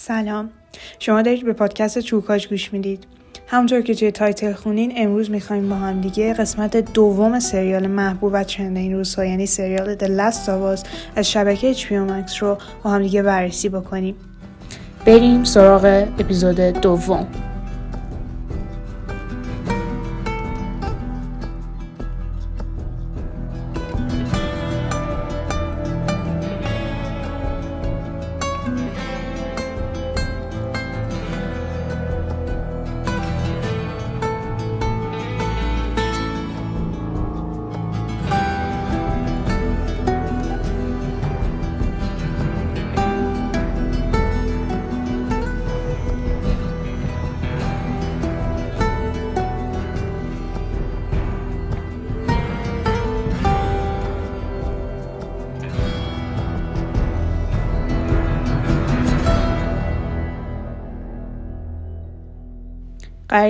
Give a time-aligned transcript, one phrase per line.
[0.00, 0.50] سلام.
[0.98, 3.06] شما دارید به پادکست چوکاش گوش می‌دید.
[3.46, 8.44] همونطور که توی تایتل خونین امروز می‌خوایم با هم دیگه قسمت دوم سریال محبوب و
[8.44, 12.90] چند این روزها یعنی سریال The Last of Us از شبکه HBO Max رو با
[12.90, 14.14] هم دیگه بررسی بکنیم.
[15.06, 17.26] بریم سراغ اپیزود دوم.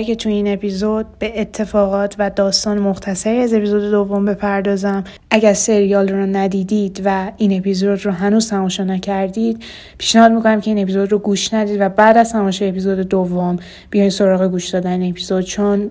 [0.04, 5.04] که تو این اپیزود به اتفاقات و داستان مختصری از اپیزود دوم بپردازم.
[5.30, 9.62] اگر سریال رو ندیدید و این اپیزود رو هنوز تماشا نکردید
[9.98, 13.56] پیشنهاد می‌کنم که این اپیزود رو گوش ندید و بعد از تماشای اپیزود دوم
[13.90, 15.90] بیاین سراغ گوش دادن اپیزود چون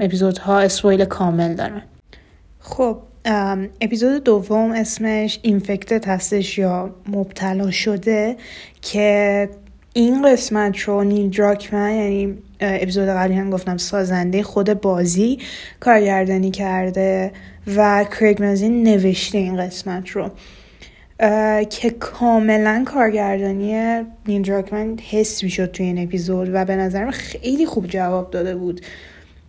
[0.00, 1.82] اپیزودها اسپویل کامل دارن.
[2.60, 2.98] خب
[3.80, 8.36] اپیزود دوم اسمش اینفکتد هستش یا مبتلا شده
[8.82, 9.48] که
[9.98, 15.38] این قسمت رو نیل دراکمن یعنی اپیزود قبلی هم گفتم سازنده خود بازی
[15.80, 17.32] کارگردانی کرده
[17.76, 20.30] و کریگ مزین نوشته این قسمت رو.
[21.70, 27.86] که کاملا کارگردانی نیل دراکمن حس می‌شد توی این اپیزود و به نظرم خیلی خوب
[27.86, 28.80] جواب داده بود.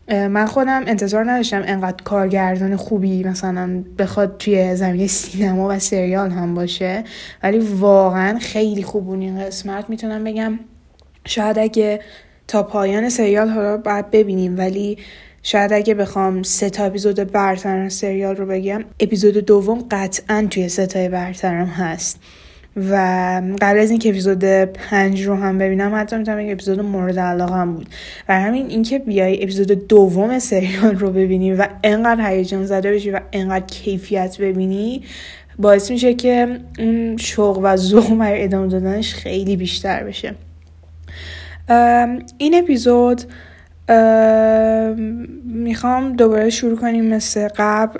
[0.09, 6.55] من خودم انتظار نداشتم انقدر کارگردان خوبی مثلا بخواد توی زمینه سینما و سریال هم
[6.55, 7.03] باشه.
[7.43, 9.89] ولی واقعا خیلی خوب بود این قسمت.
[9.89, 10.59] می‌تونم بگم
[11.25, 11.99] شاید اگه
[12.47, 14.97] تا پایان سریال حالا باید ببینیم ولی
[15.43, 21.09] شاید اگه بخوام سه تا اپیزود برترم سریال رو بگم اپیزود دوم قطعا توی ستای
[21.09, 22.19] برترم هست.
[22.77, 22.95] و
[23.61, 27.75] قبل از اینکه اپیزود پنج رو هم ببینم حتی می‌تونم یک اپیزود مورد علاقه هم
[27.75, 27.87] بود.
[28.29, 33.19] و همین اینکه بیای اپیزود دوم سریال رو ببینی و انقدر هیجان زده بشی و
[33.33, 35.03] انقدر کیفیت ببینی
[35.57, 40.35] باعث میشه که اون شوق و ذوق برای ادامه دادنش خیلی بیشتر بشه.
[42.37, 43.21] این اپیزود
[45.45, 47.99] می‌خوام دوباره شروع کنیم مثل قبل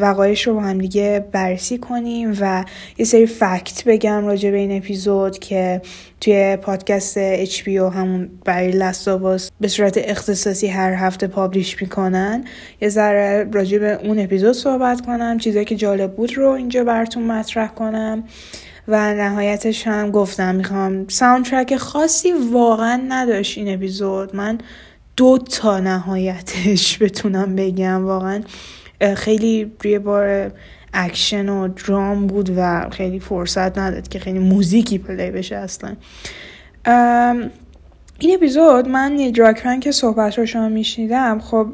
[0.00, 2.64] وقایش رو با هم دیگه بررسی کنیم و
[2.98, 5.82] یه سری فکت بگم راجع به این اپیزود که
[6.20, 12.44] توی پادکست HBO همون برای لستاواس به صورت اختصاصی هر هفته پابلیش می‌کنن.
[12.80, 17.22] یه ذره راجع به اون اپیزود صحبت کنم چیزایی که جالب بود رو اینجا براتون
[17.22, 18.24] مطرح کنم.
[18.88, 24.36] و نهایتش هم گفتم می‌خوام soundtrack خاصی واقعا نداشت این اپیزود.
[24.36, 24.58] من
[25.16, 28.04] دو تا نهایتش بتونم بگم.
[28.04, 28.42] واقعا
[29.16, 30.52] خیلی روی بار
[30.94, 35.96] اکشن و درام بود و خیلی فرصت نداد که خیلی موزیکی play بشه اصلا.
[38.18, 41.40] این اپیزود من نیل دراکمن که صحبت رو شما میشنیدم.
[41.40, 41.66] خب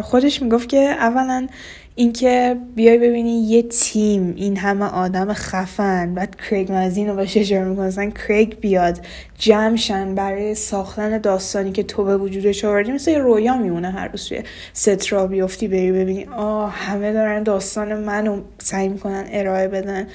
[0.00, 1.46] خودش می‌گفت که اولا
[1.98, 7.64] اینکه بیای ببینی یه تیم این همه آدم خفن بعد کریگ مزین رو باشه اشاره
[7.64, 9.00] می‌کنن کریگ بیاد
[9.38, 12.92] جمعشن برای ساختن داستانی که تو به وجودش آوردی.
[12.92, 14.42] مثل یه رویا میمونه هر روز توی
[14.72, 16.24] سترا بیفتی بری ببینی.
[16.24, 20.06] آه همه دارن داستان منو سعی می‌کنن ارائه بدن.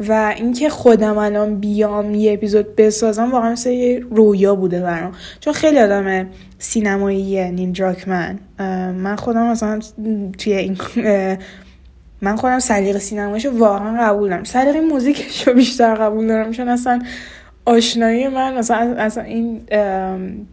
[0.00, 5.12] و اینکه خودم الان بیام یه اپیزود بسازم واقعا مثل یه رویا بوده برام.
[5.40, 8.38] چون خیلی آدم سینمایی نین دراکمن
[8.92, 9.80] من خودم مثلا
[10.38, 10.78] توی این
[12.20, 14.44] من خودم سلیقه سینمایشو واقعا قبول دارم.
[14.44, 16.50] سلیقه موزیکش رو بیشتر قبول دارم.
[16.50, 17.02] چون اصلا
[17.64, 19.60] آشنایی من مثلا از این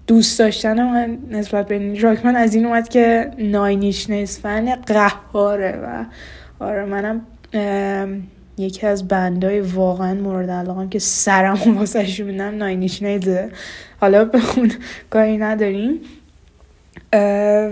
[0.08, 4.46] دوست داشتن من نسبت به نین دراکمن از این اومد که ناینیش نیست
[4.86, 6.06] قهاره و
[6.64, 7.22] آره منم
[8.60, 13.50] یکی از بندای واقعا مورد علاقه که سرم واسه میدم ناینیش نیده
[14.02, 14.72] حالا بخون
[15.10, 16.00] کاری نداریم.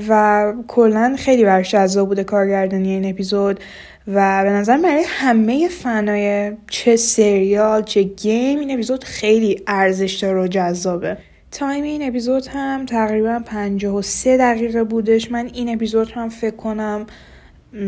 [0.10, 3.60] و کلا خیلی برش جذاب بوده کارگردانی این اپیزود.
[4.08, 10.44] و به نظر برای همه فنای چه سریال چه game این اپیزود خیلی ارزش داره
[10.44, 11.18] و جذابه.
[11.52, 15.32] تایم این اپیزود هم تقریبا 53 دقیقه بودش.
[15.32, 17.06] من این اپیزود هم فکر کنم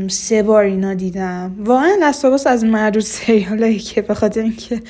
[0.08, 1.56] سه بار اینا دیدم.
[1.60, 4.82] واقعا Last of Us از معدود سریالایی که به اینکه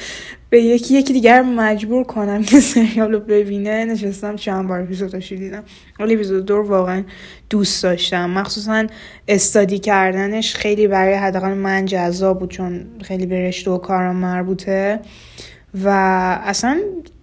[0.49, 5.63] به یکی یکی دیگر مجبور کنم که سریال رو ببینه نشستم چند بار اپیزوداشو دیدم.
[5.99, 7.03] ولی اپیزود دو رو واقعا
[7.49, 8.29] دوست داشتم.
[8.29, 8.87] مخصوصا
[9.27, 14.99] study کردنش خیلی برای حداقل من جذاب بود چون خیلی به رشته و کارم مربوطه.
[15.83, 15.89] و
[16.43, 16.79] اصلا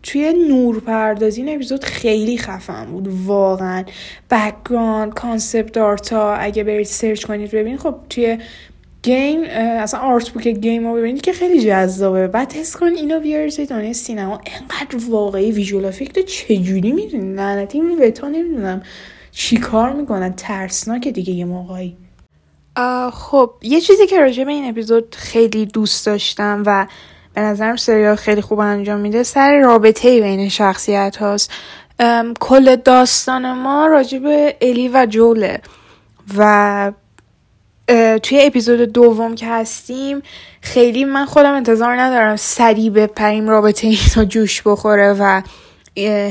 [0.06, 3.84] توی نور پردازی این اپیزود خیلی خفن بود واقعا.
[4.30, 7.80] background concept art ا اگه برید سرچ کنید ببینید.
[7.80, 8.38] خب توی
[9.02, 12.26] گیم اصلا آرت بوک گیم رو ببینید که خیلی جذابه.
[12.28, 14.40] بعد حس کن اینو بیارید دنیای سینما.
[14.60, 18.82] انقدر واقعی ویژوال افکت چجوری می‌دونید؟ لعنتی این وتا نمی‌دونم.
[19.32, 21.96] چی کار می‌کنن؟ ترسناک دیگه یه موقعی.
[23.12, 26.86] خب یه چیزی که راجع به این اپیزود خیلی دوست داشتم و
[27.36, 29.22] به نظرم سریال خیلی خوب انجام میده.
[29.22, 31.50] سر رابطه بین شخصیت هاست.
[32.40, 35.60] کل داستان ما راجع به الی و جوله.
[36.36, 36.92] و
[38.22, 40.22] توی اپیزود دوم که هستیم
[40.60, 45.42] خیلی من خودم انتظار ندارم سریع بپریم رابطه اینا جوش بخوره و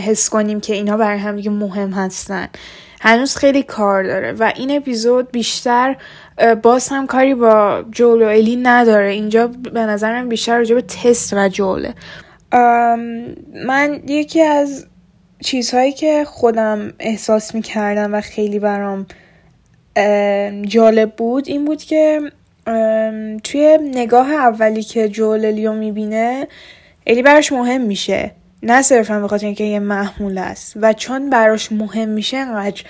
[0.06, 2.50] حس کنیم که اینا برای هم مهم هستن.
[3.02, 4.32] هنوز خیلی کار داره.
[4.32, 5.96] و این اپیزود بیشتر
[6.64, 9.12] باز هم کاری با جول و الی نداره.
[9.12, 11.94] اینجا به نظرم بیشتر راجع به تست و جوله.
[13.66, 14.86] من یکی از
[15.40, 19.06] چیزهایی که خودم احساس می‌کردم و خیلی برام
[20.62, 22.22] جالب بود این بود که
[23.44, 26.48] توی نگاه اولی که جول الیو می‌بینه
[27.08, 28.32] الی براش مهم میشه.
[28.64, 32.84] نه صرفا به خاطر اینکه یه محمول است و چون براش مهم میشه انقدر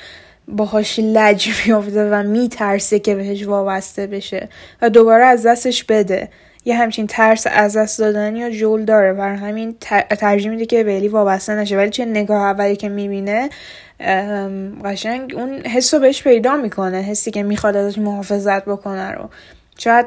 [0.48, 4.50] باهاش لج میافته و میترسه که بهش وابسته بشه
[4.82, 6.30] و دوباره از دستش بده.
[6.66, 9.76] یه همچین ترس از دست دادنی یا جول داره بر همین
[10.20, 11.78] ترجیح میده که به وابسته نشه.
[11.78, 13.50] ولی چه نگاه اولی که می‌بینه
[14.86, 19.30] قشنگ اون حس رو بهش پیدا می‌کنه حسی که می‌خواد ازش محافظت بکنه رو.
[19.78, 20.06] شاید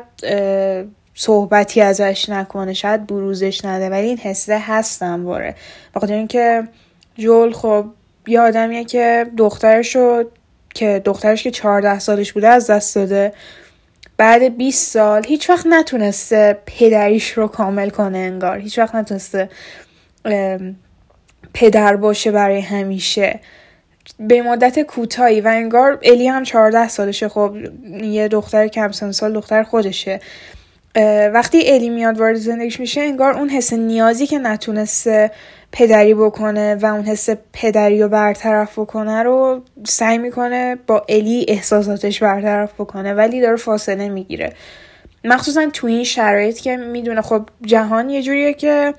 [1.15, 5.55] صحبتی ازش نکنه شاید بروزش نده ولی این حسه هست همواره
[5.95, 6.69] بخاطر اینکه
[7.19, 7.85] جول خب
[8.29, 9.97] یه آدمیه که دخترش
[10.75, 13.33] که دخترش که 14 سالش بوده از دست داده.
[14.17, 18.59] بعد 20 سال هیچ وقت نتونسته پدریش رو کامل کنه انگار.
[18.59, 19.49] هیچ وقت نتونسته
[21.55, 23.41] پدر باشه برای همیشه.
[24.19, 27.29] به مدت کوتاهی و انگار الی هم 14 سالشه.
[27.29, 27.57] خب
[28.03, 30.21] یه دختر کم سال دختر خودشه.
[31.33, 35.31] وقتی الی میاد وارد زندگیش میشه انگار اون حس نیازی که نتونسته
[35.73, 42.23] پدری بکنه و اون حس پدری رو برطرف بکنه رو سعی می‌کنه با الی احساساتش
[42.23, 44.53] برطرف بکنه ولی داره فاصله می‌گیره.
[45.25, 48.95] مخصوصا تو این شرایط که می‌دونه خب جهان یه جوریه که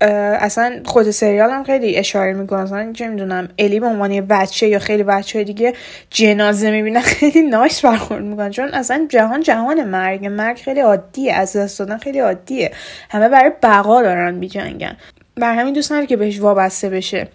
[0.00, 2.60] اصلا خود سریال هم خیلی اشاره می‌کنه.
[2.60, 5.72] اصلا چه می‌دونم الی به عنوان بچه یا خیلی بچه دیگه
[6.10, 11.56] جنازه می‌بینن خیلی نایس برخورد می‌کنن چون اصلا جهان جهان مرگ مرگ خیلی عادیه از
[11.56, 12.70] دست دادن خیلی عادیه.
[13.10, 14.96] همه برای بقا دارن بیجنگن.
[15.36, 17.28] بر همین دوست نداره که بهش وابسته بشه.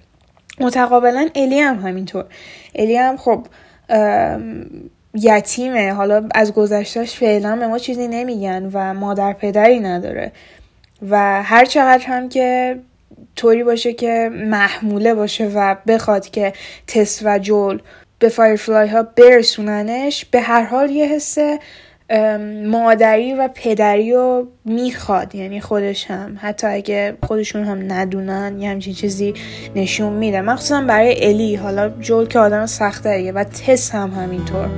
[0.59, 2.25] متقابلا الی هم همینطور.
[2.75, 3.47] الی هم خب
[5.13, 5.93] یتیمه.
[5.93, 10.31] حالا از گذشتهش فعلا به ما چیزی نمیگن و مادر پدری نداره.
[11.09, 12.79] و هر چقدر هم که
[13.35, 16.53] طوری باشه که محموله باشه و بخواد که
[16.87, 17.81] تس و جول
[18.19, 21.59] به فایرفلای ها برسوننش به هر حال یه حسه
[22.65, 26.37] مادری و پدری رو می‌خواد یعنی خودش هم.
[26.41, 29.33] حتی اگه خودشون هم ندونن یه همچین چیزی
[29.75, 30.41] نشون میده.
[30.41, 34.69] مخصوصا برای الی حالا جول که آدم سخته و تس هم همینطور.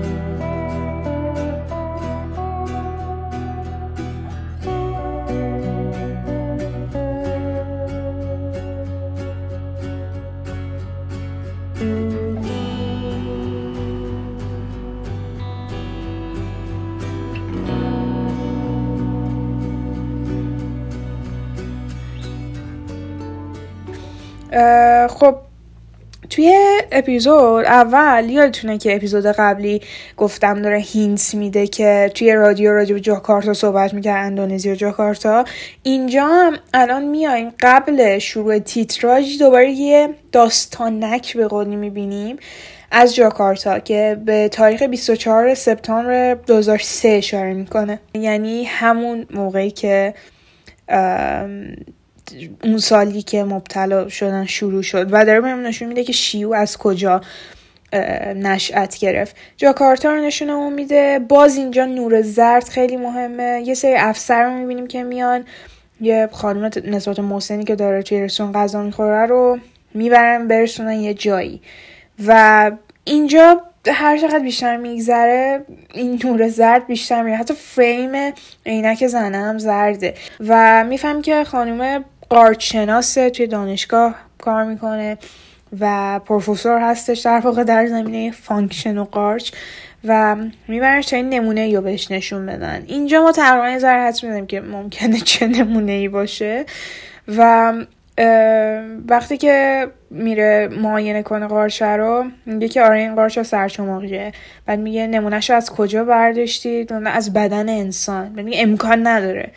[26.91, 29.81] اپیزود اول یادتونه که اپیزود قبلی
[30.17, 35.45] گفتم داره هینس میده که توی رادیو به جاکارتا صحبت می‌کرد اندونزی و جاکارتا.
[35.83, 42.37] اینجا هم الان میایم قبل شروع تیتراژ دوباره یه داستانک به قولی می‌بینیم
[42.91, 47.99] از جاکارتا که به تاریخ 24 سپتامبر 2003 اشاره می‌کنه.
[48.13, 50.13] یعنی همون موقعی که
[52.63, 56.77] اون سالی که مبتلا شدن شروع شد و داره بهمون نشون میده که شیو از
[56.77, 57.21] کجا
[58.35, 59.35] نشأت گرفت.
[59.57, 61.19] جاکارتا رو نشونمون میده.
[61.29, 63.63] باز اینجا نور زرد خیلی مهمه.
[63.65, 65.45] یه سری افسر رو می‌بینیم که میان.
[66.01, 69.57] یه خانم نسبت محسنی که داره توی رسون غذا می‌خوره رو
[69.93, 71.61] می‌برن برسونن یه جایی.
[72.27, 72.71] و
[73.03, 77.37] اینجا هر چقدر بیشتر میگذره این نور زرد بیشتر میره.
[77.37, 78.33] حتی فریم
[78.65, 80.13] عینک زنه هم زرده.
[80.47, 85.17] و میفهمیم که خانم قارچناسه توی دانشگاه کار می‌کنه
[85.79, 89.51] و پروفسور هستش در واقع در زمینه fungus و قارچ
[90.03, 90.35] و
[90.67, 92.83] میبرنش تا این نمونه رو بهش نشون بدن.
[92.87, 96.65] اینجا ما تقریبا ذره میدیم که ممکنه چه نمونه ای باشه
[97.27, 97.73] و
[99.07, 104.31] وقتی که میره معاینه کنه قارچه رو میگه که آره این قارچ سرچماقیه
[104.65, 108.31] بعد میگه نمونهش از کجا برداشتید؟ از بدن انسان.
[108.43, 109.51] میگه امکان نداره.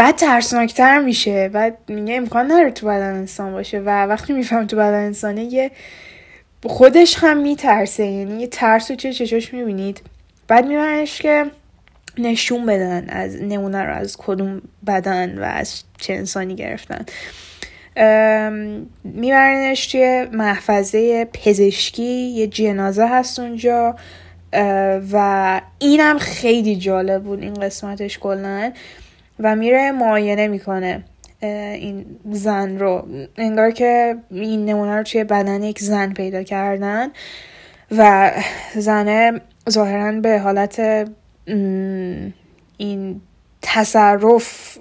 [0.00, 1.48] بعد ترسناکتر میشه.
[1.48, 3.80] بعد میگه امکان نداره تو بدن انسان باشه.
[3.80, 5.70] و وقتی میفهم تو بدن انسانه یه
[6.66, 8.06] خودش هم میترسه.
[8.06, 10.00] یعنی یه ترس و چه چشاش می‌بینید.
[10.48, 11.44] بعد میبرنش که
[12.18, 17.04] نشون بدن از نمونه رو از کدوم بدن و از چه انسانی گرفتن.
[19.04, 22.02] میبرنش توی محفظه پزشکی.
[22.02, 23.96] یه جنازه هست اونجا.
[25.12, 27.42] و اینم خیلی جالب بود.
[27.42, 28.72] این قسمتش کلا.
[29.40, 31.04] و میره معاینه می‌کنه
[31.42, 33.06] این زن رو.
[33.36, 37.08] انگار که این نمونه رو توی بدن یک زن پیدا کردن
[37.96, 38.30] و
[38.74, 41.06] زنه ظاهرا به حالت
[42.76, 43.20] این
[43.62, 44.78] تصرف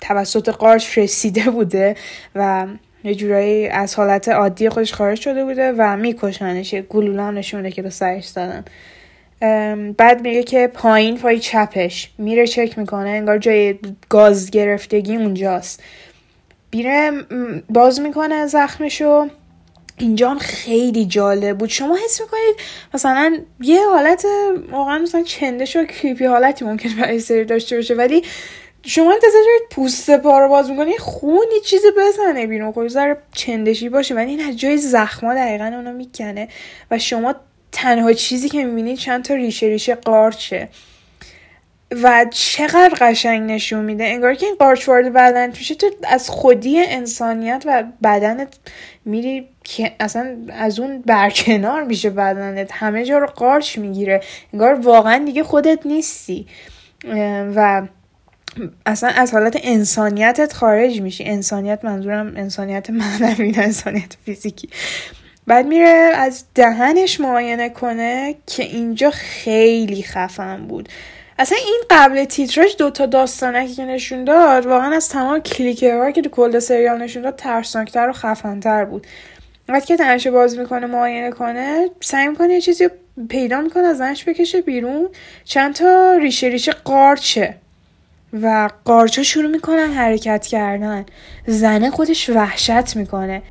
[0.00, 1.96] توسط قارچ رسیده بوده
[2.34, 2.66] و
[3.04, 7.82] یه جورایی از حالت عادی خودش خارج شده بوده و میکشنش یه گلوله هم که
[7.82, 8.64] به سرش زدن.
[9.96, 12.10] بعد میگه که پایین پای چپش.
[12.18, 15.82] میره چک می‌کنه انگار جای گاز گرفتگی اونجاست.
[16.70, 17.10] بیره
[17.70, 19.28] باز می‌کنه زخمشو.
[19.98, 21.68] اینجا خیلی جالب بود.
[21.68, 22.54] شما حس می‌کنید
[22.94, 24.26] مثلا یه حالت
[24.70, 28.22] واقعا مثلا چندش و کریپی حالتی ممکن برای سری داشته باشه ولی
[28.82, 33.88] شما انتظار دارید پوست پا باز می‌کنی خون یه چیزی بزنه بیرون خب ذره چندشی
[33.88, 36.48] باشه ولی این از جای زخما دقیقا اونو می‌کنه.
[36.90, 37.34] و شما
[37.72, 40.68] تنها چیزی که می‌بینید چند تا ریشه ریشه قارچه.
[42.02, 44.04] و چقدر قشنگ نشون میده.
[44.04, 48.48] انگار که این قارچ وارد بدن میشه تو از خودی انسانیت و بدنت
[49.04, 52.70] میری که اصلا از اون برکنار میشه بدنت.
[52.72, 54.20] همه جا رو قارچ می‌گیره.
[54.52, 56.46] انگار واقعا دیگه خودت نیستی.
[57.56, 57.82] و
[58.86, 61.24] اصلا از حالت انسانیتت خارج میشی.
[61.24, 64.68] انسانیت منظورم انسانیت معنوی نه انسانیت فیزیکی.
[65.46, 70.88] بعد میره از دهنش معاینه کنه که اینجا خیلی خفن بود.
[71.38, 76.28] اصلا این قبل تیتراژ دوتا داستانکی که نشون داد واقعا از تمام کلیکرها که تو
[76.28, 79.06] کل سریال نشون داد ترسناکتر و خفنتر بود.
[79.68, 82.88] وقتی که تنشو باز می‌کنه معاینه کنه سعی می‌کنه یه چیزی
[83.28, 85.08] پیدا می‌کنه از زنش بکشه بیرون.
[85.44, 87.54] چند تا ریشه ریشه قارچه
[88.42, 91.06] و قارچا شروع می‌کنن حرکت کردن.
[91.46, 93.42] زنه خودش وحشت می‌کنه.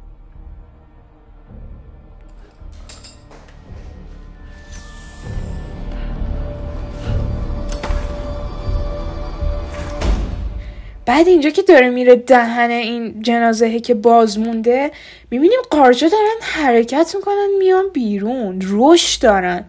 [11.05, 14.91] بعد اینجا که داره میره دهن این جنازه که باز مونده
[15.31, 19.65] می‌بینیم قارچا دارن حرکت می‌کنن میان بیرون روش دارن.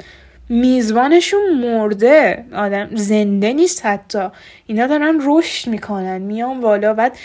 [0.48, 4.28] میزبانشون مرده آدم زنده نیست حتی.
[4.66, 6.94] اینا دارن رشد می‌کنن میان بالا.
[6.94, 7.18] بعد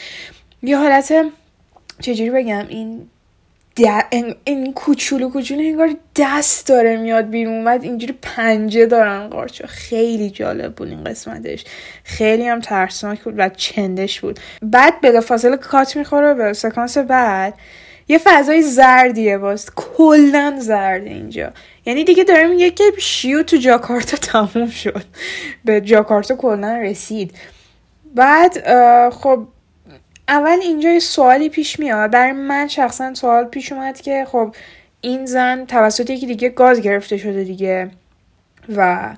[0.64, 1.14] یه حالت
[2.00, 3.10] چجوری بگم این
[4.44, 7.64] این کوچولو کوچولو انگار دست داره میاد بیرون.
[7.64, 11.66] بعد اینجوری پنجه دارن قارچا خیلی جالب بود این قسمتش.
[12.04, 14.40] خیلی هم ترسناک بود و چندش بود.
[14.62, 17.54] بعد بلافاصله کات می‌خوره به سکانس بعد.
[18.08, 19.70] یه فضای زردیه باز.
[19.76, 21.52] کلا زرد اینجا.
[21.86, 25.04] یعنی دیگه داره میگه که شیو تو جاکارتا تموم شد.
[25.66, 27.32] به جاکارتا کلا رسید.
[28.16, 28.64] بعد
[29.10, 29.48] خب
[30.28, 32.12] اول اینجا یه سوالی پیش میاد.
[32.12, 34.56] برای من شخصا سوال پیش اومد که خب
[35.02, 37.92] این زن توسط یکی دیگه گاز گرفته شده دیگه
[38.76, 39.14] و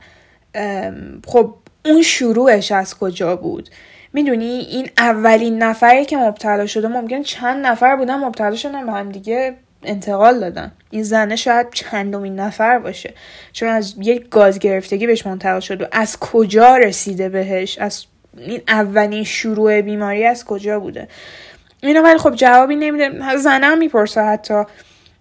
[1.28, 1.54] خب
[1.86, 3.70] اون شروعش از کجا بود؟
[4.13, 9.12] می‌دونی؟ این اولین نفری که مبتلا شده ممکن چند نفر بودن مبتلا شدن به هم
[9.12, 10.72] دیگه انتقال دادن.
[10.89, 13.13] این زنه شاید چندمین نفر باشه.
[13.54, 18.06] چون از یک گاز گرفتگی بهش منتقل شد از کجا رسیده بهش؟ از
[18.39, 21.08] این اولین شروع بیماری از کجا بوده؟
[21.84, 23.38] اینو ولی خب جوابی نمیده.
[23.38, 24.63] زنه هم می‌پرسه حتی.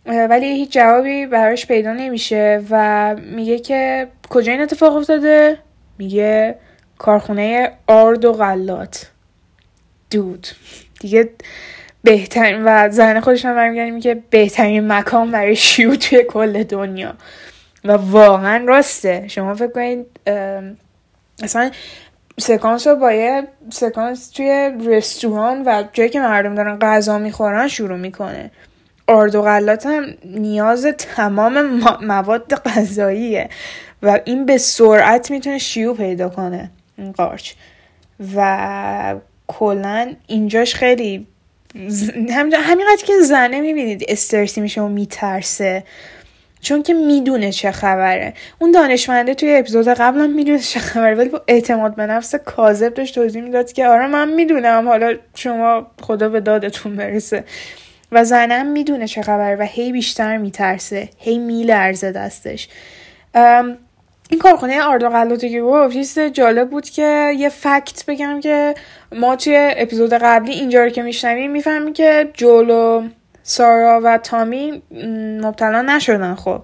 [0.07, 5.59] ولی هیچ جوابی براش پیدا نمیشه و میگه که کجا این اتفاق افتاده؟
[5.99, 6.55] میگه
[6.99, 9.11] کارخونه آرد و غلات.
[10.11, 10.47] دود.
[11.01, 11.31] دیگه
[12.03, 17.15] بهترین و زن خودش هم برمیگردیم که بهترین مکان برای شیو توی کل دنیا.
[17.85, 19.29] و واقعا راسته.
[19.29, 20.07] شما فکر کنید
[21.43, 21.71] اصلا
[22.41, 27.99] سکانس رو با یه سکانس توی رستوران و جایی که مردم دارن غذا می‌خورن شروع
[27.99, 28.51] می‌کنه.
[29.07, 33.49] آرد و غلات هم نیاز تمام مواد غذاییه
[34.03, 37.53] و این به سرعت می‌تونه شیو پیدا کنه این قارچ.
[38.37, 39.15] و
[39.47, 41.27] کلا اینجاش خیلی
[42.31, 45.85] همینقدر که زنه می‌بینید استرسی میشه و میترسه.
[46.61, 48.35] چون که می‌دونه چه خبره.
[48.59, 53.15] اون دانشمنده توی اپیزود قبلا می‌دونه چه خبره ولی با اعتماد به نفس کاذب داشت
[53.15, 57.45] توضیح می‌داد که آره من می‌دونم حالا شما خدا به دادتون برسه.
[58.13, 62.69] و زنم می‌دونه چه خبره و هی بیشتر میترسه هی میلرزه دستش.
[64.31, 68.75] این کارخونه آرد که گفت چیز جالب بود که یه فکت بگم که
[69.13, 73.03] ما توی اپیزود قبلی اینجا رو که میشنویم می‌فهمیم که جولو
[73.49, 74.83] سارا و تامی
[75.43, 76.63] مبتلا نشدن خب.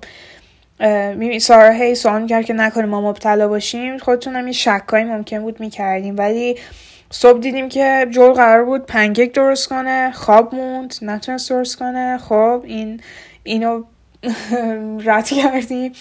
[1.40, 3.98] سارا هی سوال کرد که نکنه ما مبتلا باشیم.
[3.98, 6.16] خودتون هم این شکایی ممکن بود می‌کردیم.
[6.18, 6.58] ولی
[7.10, 12.18] صبح دیدیم که جول قرار بود پنکیک درست کنه خواب موند نتونست درست کنه.
[12.18, 13.00] خب این
[13.42, 13.82] اینو
[15.06, 15.92] رد کردیم.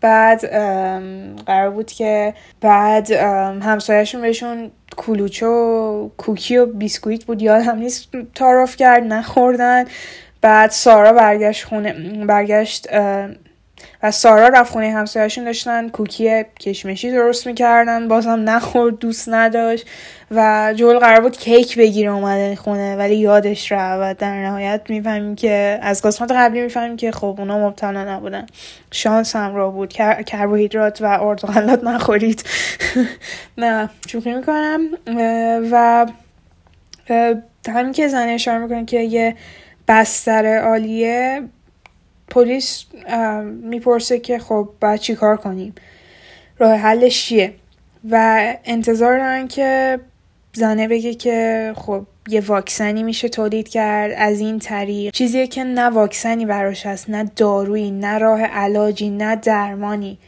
[0.00, 0.46] بعد
[1.46, 7.42] قرار بود که بعد همسایهشون بهشون کلوچه و کوکی و بیسکویت بود.
[7.42, 9.84] یادم نیست تاراف کرد نخوردن.
[10.40, 12.88] بعد سارا برگشت خونه برگشت
[14.02, 19.86] و سارا رفت خونه همسایهشون داشتن کوکی کشمشی درست می‌کردن بازم نخورد دوست نداشت
[20.30, 25.36] و جول قرار بود کیک بگیره اومده خونه ولی یادش رفت و در نهایت می‌فهمیم
[25.36, 28.46] که از قسمت قبلی می‌فهمیم که خب اونا مبتلا نبودن.
[28.90, 29.92] شانس هم را بود.
[30.26, 32.44] کربوهیدرات و اردوغلات نخورید.
[33.58, 34.80] نه شوخی می‌کنم.
[35.72, 36.06] و
[37.68, 39.36] همین که زنه اشاره می‌کنه که یه
[39.88, 41.42] بستر عالیه.
[42.30, 42.84] پلیس
[43.62, 45.74] می‌پرسه که خب باید چی کار کنیم؟
[46.58, 47.54] راه حلش چیه؟
[48.10, 50.00] و انتظار دارن که
[50.52, 55.12] زنه بگه که خب یه واکسنی میشه تولید کرد از این طریق.
[55.12, 60.18] چیزیه که نه واکسنی براش هست نه دارویی نه راه علاجی نه درمانی.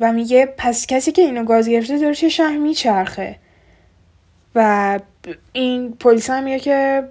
[0.00, 3.36] و میگه پس کسی که اینو گاز گرفته داره چه شهر میچرخه؟
[4.54, 5.00] و
[5.52, 7.04] این پلیس هم میگه که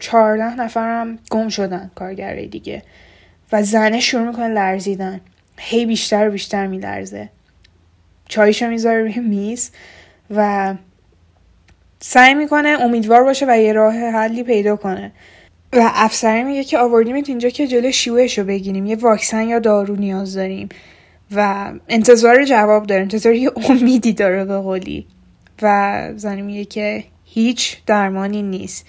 [0.00, 2.82] چهارده نفرم گم شدن کارگره دیگه.
[3.52, 5.20] و زنه شروع می‌کنه لرزیدن.
[5.58, 7.28] هی بیشتر و بیشتر میلرزه.
[8.28, 9.70] چایشو می‌ذاره روی میز
[10.30, 10.74] و
[12.00, 15.12] سعی می‌کنه امیدوار باشه و یه راه حلی پیدا کنه.
[15.72, 18.86] و افسره میگه که آوردیمت اینجا که جلو شیوهش رو بگیریم.
[18.86, 20.68] یه واکسن یا دارو نیاز داریم.
[21.30, 23.02] و انتظار جواب داره.
[23.02, 25.06] انتظار یه امیدی داره به قولی.
[25.62, 28.86] و زنی میگه که هیچ درمانی نیست.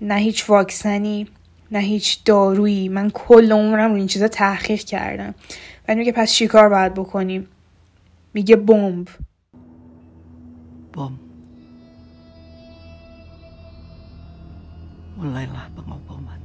[0.00, 1.28] نه هیچ واکسنی.
[1.72, 2.88] نه هیچ دارویی.
[2.88, 5.34] من کل عمرم رو این چیزا تحقیق کردم.
[5.88, 7.48] و میگه پس چیکار باید بکنیم؟
[8.34, 9.08] میگه بمب.
[10.98, 11.14] bom
[15.14, 16.42] mulailah pengeboman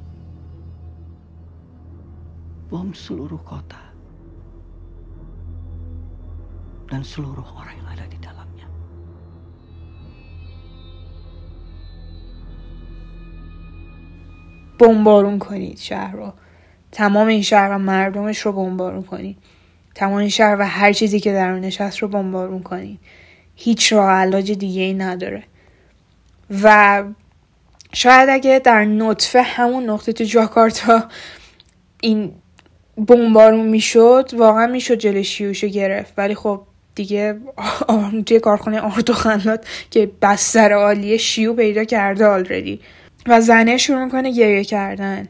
[2.70, 3.82] bom seluruh kota
[6.86, 8.13] dan seluruh orang yang ada di
[14.80, 16.34] بمبارون کنید شهر رو.
[16.92, 19.38] تمام این شهر و مردمش رو بمبارون کنید.
[19.96, 23.00] تمام این شهر و هر چیزی که درونش هست رو بمبارون کنید.
[23.56, 25.44] هیچ راه علاج دیگه ای نداره.
[26.64, 27.04] و
[27.94, 31.04] شاید اگه در نطفه همون نقطه تو جاکارتا
[32.02, 32.32] این
[33.08, 36.14] بمبارون می‌شد واقعا می‌شد جلوی شیوشو گرفت.
[36.18, 36.62] ولی خب
[36.96, 37.40] دیگه
[38.26, 42.80] توی کارخونه آردوخنات که بستر عالیه شیو پیدا کرده آلردی
[43.28, 45.28] و زنه شروع می‌کنه گریه کردن.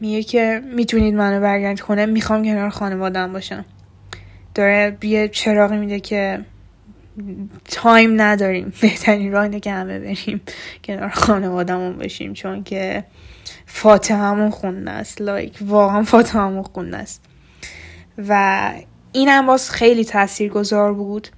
[0.00, 3.64] میگه که می‌تونید منو برگردید خونه می‌خوام کنار خانوادم باشم.
[4.54, 6.44] داره یه چراغی میده که
[7.64, 8.72] تایم نداریم.
[8.82, 10.40] بهترین راه اینه که همه بریم
[10.84, 13.04] کنار خانوادمون باشیم چون که
[13.66, 15.20] فاتحمون خونده است.
[15.20, 17.22] like واقعا فاتحمون خونده است.
[18.18, 18.72] و
[19.12, 21.28] این هم باز خیلی تأثیر گذار بود.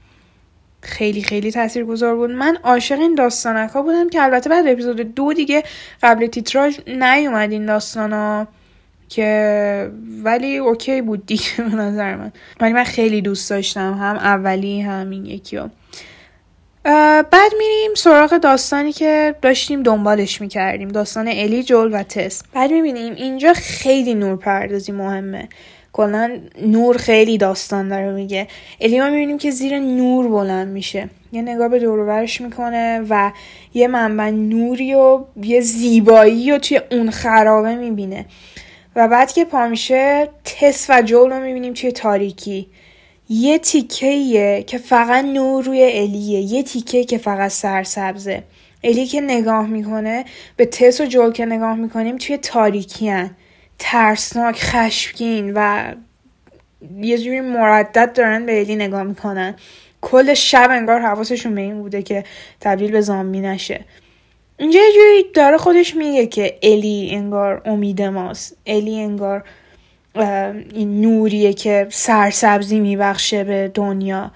[0.83, 2.31] خیلی خیلی تأثیر گذار بود.
[2.31, 5.63] من عاشق این داستانک ها بودم که البته بعد اپیزود دو دیگه
[6.03, 8.49] قبل تیتراژ نیومد این داستان ها
[9.09, 9.91] که
[10.25, 12.33] ولی okay بود دیگه به نظر من.
[12.61, 15.71] ولی من خیلی دوست داشتم هم اولی هم این یکی ها.
[17.23, 20.89] بعد میریم سراغ داستانی که داشتیم دنبالش می‌کردیم.
[20.89, 22.43] داستان الی جول و تس.
[22.53, 25.49] بعد می‌بینیم اینجا خیلی نور پردازی مهمه.
[25.99, 28.47] کلا نور خیلی داستان داره میگه.
[28.81, 31.09] الی ما می‌بینیم که زیر نور بلند میشه.
[31.33, 33.33] یه نگاه به دورورش می‌کنه و
[33.75, 38.27] یه منبع نوری و یه زیبایی و توی اون خرابه می‌بینه.
[38.97, 42.67] و بعد که پا میشه تس و جول رو می‌بینیم توی تاریکی.
[43.29, 46.41] یه تیکه که فقط نور روی الیه.
[46.41, 48.43] یه تیکه که فقط سرسبزه.
[48.85, 50.25] الی که نگاه می‌کنه
[50.57, 53.31] به تس و جول که نگاه می‌کنیم توی تاریکی هن.
[53.79, 55.93] ترسناک خشمگین و
[57.01, 59.55] یه جوری مردد دارن به الی نگاه می‌کنن.
[60.01, 62.25] کل شب انگار حواسشون به این بوده که
[62.61, 63.85] تبدیل به زامبی نشه.
[64.57, 68.57] اینجا یه جوری داره خودش میگه که الی انگار امید ماست.
[68.67, 69.45] الی انگار
[70.75, 74.31] این نوریه که سرسبزی میبخشه به دنیا.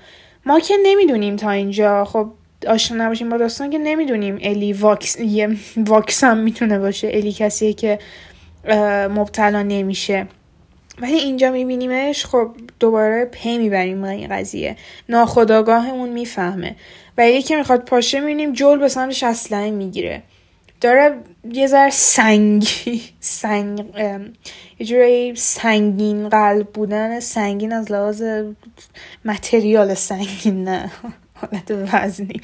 [0.47, 2.05] ما که نمی‌دونیم تا اینجا.
[2.05, 2.31] خب
[2.67, 7.11] آشنا نباشیم با داستان که نمی‌دونیم الی واکس یه واکس می‌تونه باشه.
[7.13, 7.99] الی کسیه که
[9.09, 10.27] مبتلا نمیشه.
[11.01, 14.77] ولی اینجا میبینیمش خب دوباره پی می‌بریم با این قضیه.
[15.09, 16.77] ناخداگاهمون می‌فهمه.
[17.19, 20.23] و یکی می‌خواد پاشه می‌بینیم جول به سمتش اسلحه می‌گیره.
[20.81, 21.19] داره
[21.53, 23.85] یه ذره سنگی سنگ
[24.79, 27.21] یه جوری سنگین قلب بودن.
[27.21, 28.23] سنگین از لحاظ
[29.25, 30.91] متریال سنگین نه.
[31.35, 32.41] حالت وزنی.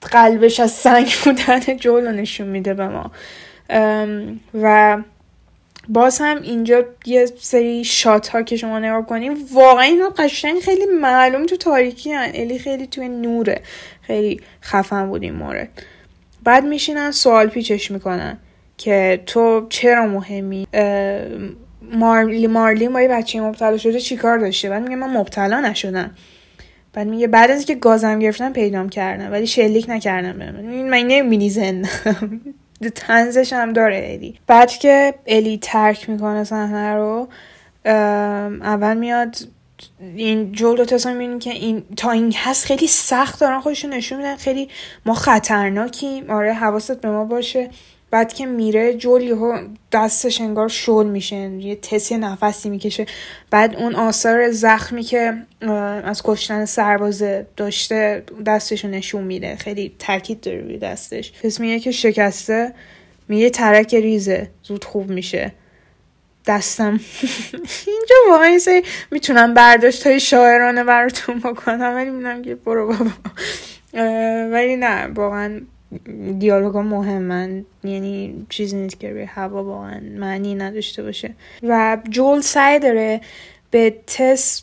[0.00, 3.10] قلبش از سنگ بودن جولو نشون میده به ما.
[4.54, 4.98] و
[5.88, 10.86] باز هم اینجا یه سری شات ها که شما نگاه کنیم واقعا اینا قشنگ خیلی
[11.00, 12.30] معلوم تو تاریکی هن.
[12.34, 13.60] الی خیلی توی نوره
[14.02, 15.68] خیلی خفن بود این مورد.
[16.44, 18.38] بعد میشینن سوال پیچش می‌کنن
[18.78, 20.66] که تو چرا مهمی؟
[21.92, 26.10] مارلی مارلی با یه بچه مبتلا شده چیکار داشته؟ بعد میگه من مبتلا نشدم.
[26.92, 32.40] بعد میگه بعد از که گازم گرفتم پیدام کردم ولی شلیک نکردم من نمی‌بینی زندم
[32.94, 37.28] تنزش هم داره الی بعد که الی ترک می‌کنه صحنه رو
[38.62, 39.36] اول میاد
[40.16, 44.18] این جول دو تصمیم می‌بینیم که این تا این هست خیلی سخت دارن خودشون نشون
[44.18, 44.68] میدن خیلی
[45.06, 46.30] ما خطرناکیم.
[46.30, 47.70] آره حواست به ما باشه.
[48.14, 49.58] بعد که میره جول یهو
[49.92, 53.06] دستش انگار شل میشه یه تسی نفسی می‌کشه.
[53.50, 55.34] بعد اون آثار زخمی که
[56.04, 59.56] از کشتن سربازه داشته دستشو نشون میده.
[59.56, 61.32] خیلی تاکید داره روی دستش.
[61.42, 62.72] پس میگه که شکسته
[63.28, 65.52] میگه ترک ریزه زود خوب میشه.
[66.46, 67.00] دستم
[67.86, 73.10] اینجا واقعا این می‌تونم برداشت های شاعرانه براتون بکنم ولی می‌دونم که برو بابا.
[74.52, 75.60] ولی نه واقعا
[76.38, 81.34] دیالوگا مهمن یعنی چیزی نیست که روی هوا واقعا معنی نداشته باشه.
[81.62, 83.20] و جول سعی داره
[83.70, 84.62] به تس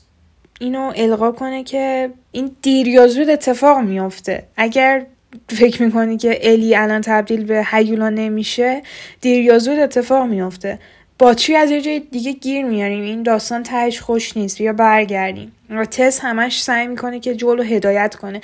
[0.59, 4.43] اینو القا کنه که این دیر یا زود اتفاق میافته.
[4.57, 5.05] اگر
[5.49, 8.81] فکر می‌کنی که الی الان تبدیل به هیولا نمیشه
[9.21, 10.79] دیر یا زود اتفاق میافته.
[11.19, 14.57] باتری از یه جای دیگه گیر میاریم؟ این داستان تهش خوش نیست.
[14.57, 15.51] بیا برگردیم.
[15.69, 18.41] و تس همش سعی می‌کنه که جول رو هدایت کنه.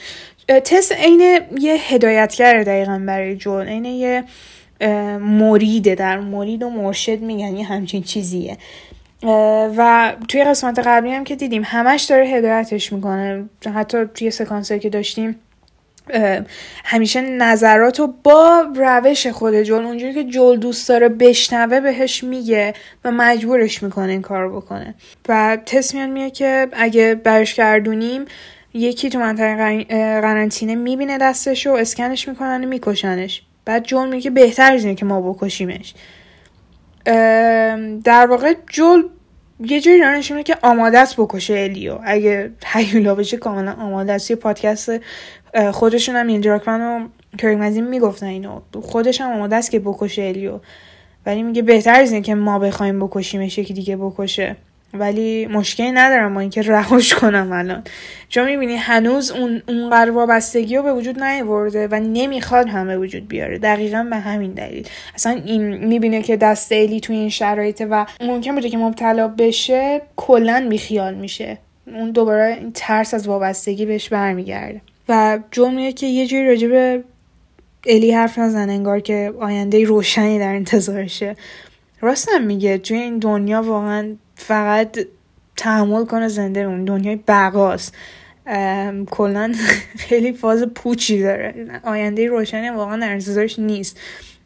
[0.47, 4.23] تس عین یه هدایتگر دقیقا برای جول عین یه
[5.19, 8.57] مریده در مرید و مرشد میگن یه همچین چیزیه.
[9.77, 13.49] و توی قسمت قبلی هم که دیدیم همش داره هدایتش می‌کنه.
[13.75, 15.39] حتی توی سکانسه که داشتیم
[16.85, 22.73] همیشه نظرات رو با روش خود جول اونجوری که جول دوست داره بشنوه بهش میگه
[23.05, 24.95] و مجبورش می‌کنه این کار بکنه.
[25.29, 28.25] و تست میاد میگه که اگه برش گردونیم
[28.73, 29.83] یکی تو منطقه
[30.21, 33.41] قرنطینه می‌بینه دستش رو اسکنش می‌کنن و میکشنش.
[33.65, 35.93] بعد جول میگه بهتر از اینه که ما بکشیمش.
[38.03, 39.09] در واقع جول
[39.59, 41.97] یه جوری داره که آماده است بکشه الیو.
[42.03, 44.29] اگه هیولا بشه کاملا آماده است.
[44.29, 44.91] یه پادکست
[45.71, 48.61] خودشون هم این دراکمن و کریگ مزین می‌گفتن اینو.
[48.81, 50.59] خودش هم آماده است که بکشه الیو.
[51.25, 54.55] ولی میگه بهتر از اینه که ما بخوایم بکشیمش یکی دیگه بکشه.
[54.99, 57.83] ولی مشکلی ندارم با اینکه رهاش کنم الان.
[58.29, 63.27] چون می‌بینی هنوز اون اونقدر وابستگی رو به وجود نیورده و نمی‌خواد هم به وجود
[63.27, 63.57] بیاره.
[63.57, 64.87] دقیقا به همین دلیل.
[65.15, 70.01] اصلا این می‌بینه که دست الی توی این شرایطه و ممکن بوده که مبتلا بشه
[70.15, 71.57] کلا بیخیال میشه.
[71.87, 74.81] اون دوباره این ترس از وابستگی بهش برمیگرده.
[75.09, 77.03] و جو میگه که یه جوری راجب
[77.85, 81.35] الی حرف نزن انگار که آینده روشنی در انتظارشه.
[82.01, 84.99] راستم میگه توی این دنیا واقعا فقط
[85.57, 87.95] تحمل کنه زنده اون دنیای بقاست.
[89.11, 89.53] کلا
[90.07, 91.81] خیلی فاز پوچی داره.
[91.83, 93.99] آینده روشنی واقعا انتظارش نیست.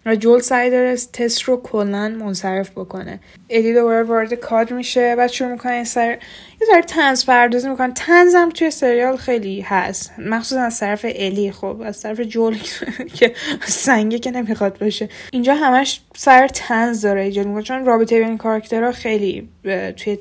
[0.06, 3.20] و جول سعی داره تست رو کلا منصرف بکنه.
[3.50, 6.18] ادی دوباره وارد کادر میشه و شروع می‌کنه سر
[6.62, 7.94] یه ذره تنز پردازی می‌کنه.
[7.94, 10.14] تنز هم توی سریال خیلی هست.
[10.18, 11.52] مخصوصا از طرف الی.
[11.52, 12.58] خب از طرف جول
[13.18, 13.34] که
[13.66, 15.10] سنگه که نمی‌خواد باشه.
[15.32, 17.64] اینجا همش سر تنز داره ایجاد می‌کنه.
[17.64, 19.50] چون رابطه بین کاراکترها خیلی
[19.98, 20.18] توی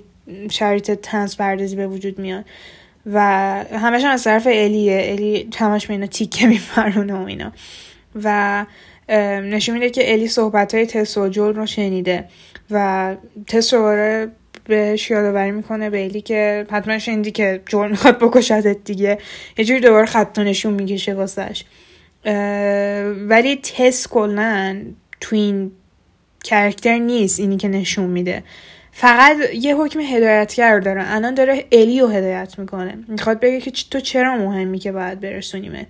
[0.50, 2.44] شرایط تنز پردازی به وجود میاد.
[3.06, 3.20] و
[3.72, 5.02] همش هم از طرف الیه.
[5.04, 7.52] الی همش به اینا تیکه میپرونه و اینا.
[8.24, 8.66] و
[9.10, 12.24] نشون میده که الی صحبت های تس و جول رو شنیده
[12.70, 14.26] و تس رو
[14.64, 19.18] بهش یادآوری می‌کنه به الی که حتما شنیدی که جول می‌خواد بکشتت دیگه.
[19.58, 21.64] یه جوری دوباره خط نشون می‌کشه واسش.
[23.28, 24.82] ولی تس کلا
[25.20, 25.72] تو این
[26.44, 28.42] کرکتر نیست اینی که نشون میده.
[28.92, 31.14] فقط یه حکم هدایتگر داره.
[31.14, 32.98] الان داره الی رو هدایت می‌کنه.
[33.08, 35.86] می‌خواد بگه که تو چرا مهمی که باید برسونیمت؟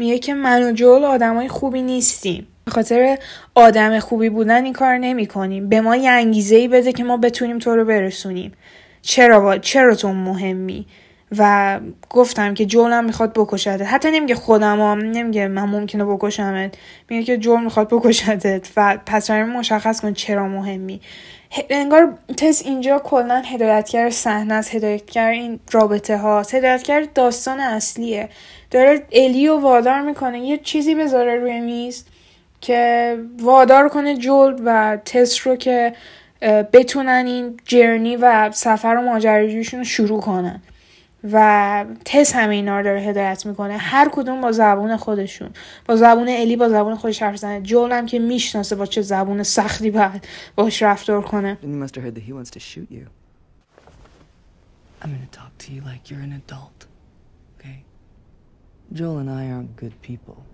[0.00, 2.46] میگه که من و جول آدمای خوبی نیستیم.
[2.64, 3.18] به خاطر
[3.54, 7.16] آدم خوبی بودن این کار نمی کنیم به ما یه انگیزه ای بده که ما
[7.16, 8.52] بتونیم تو رو برسونیم.
[9.02, 9.58] چرا با...
[9.58, 10.86] چرا تو مهمی؟
[11.38, 13.86] و گفتم که جولم می‌خواد بکشدت.
[13.86, 16.74] حتی نمیگه خودم نمیگه من ممکنه بکشمت.
[17.08, 21.00] میگه که جول می‌خواد بکشدت و پس مشخص کن چرا مهمی.
[21.70, 24.74] انگار تس اینجا کلا هدایتگر صحنه است.
[24.74, 28.28] هدایتگر این رابطه ها هدایتگر داستان اصلیه.
[28.70, 30.40] داره الیو وادار می‌کنه.
[30.40, 32.04] یه چیزی بذاره روی میز
[32.60, 35.94] که وادار کنه جول و تس رو که
[36.72, 40.62] بتونن این جرنی و سفر و ماجراجویشون رو شروع کنن.
[41.32, 43.76] و تس همه اینا رو داره هدایت می‌کنه.
[43.76, 45.50] هر کدوم با زبون خودشون.
[45.86, 49.42] با زبون الی با زبون خودش حرف زنه جول هم که می‌شناسه با چه زبون
[49.42, 51.58] سختی باید باش رفتار کنه.
[55.02, 56.78] I'm gonna talk to you like you're an adult,
[57.54, 57.78] okay?
[58.92, 60.44] Joel and I aren't good people.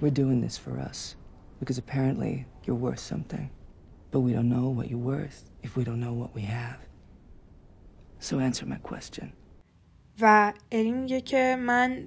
[0.00, 1.14] We're doing this for us
[1.60, 3.48] because apparently you're worth something.
[4.10, 6.78] But we don't know what you're worth if we don't know what we have.
[8.18, 9.32] So answer my question.
[10.20, 12.04] و الی میگه که من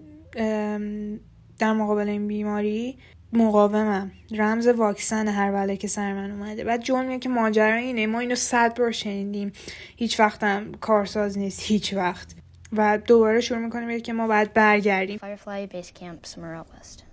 [1.57, 2.97] در مقابل این بیماری
[3.33, 8.07] مقاومم رمز واکسن هر بله که سر من اومده بعد جون میگه که ماجرا اینه
[8.07, 9.51] ما اینو صد بار شنیدیم
[9.97, 12.35] هیچ وقتم کارساز نیست هیچ وقت
[12.72, 17.04] و دوباره شروع میکنیم که ما باید برگردیم Firefly base camp somewhere out west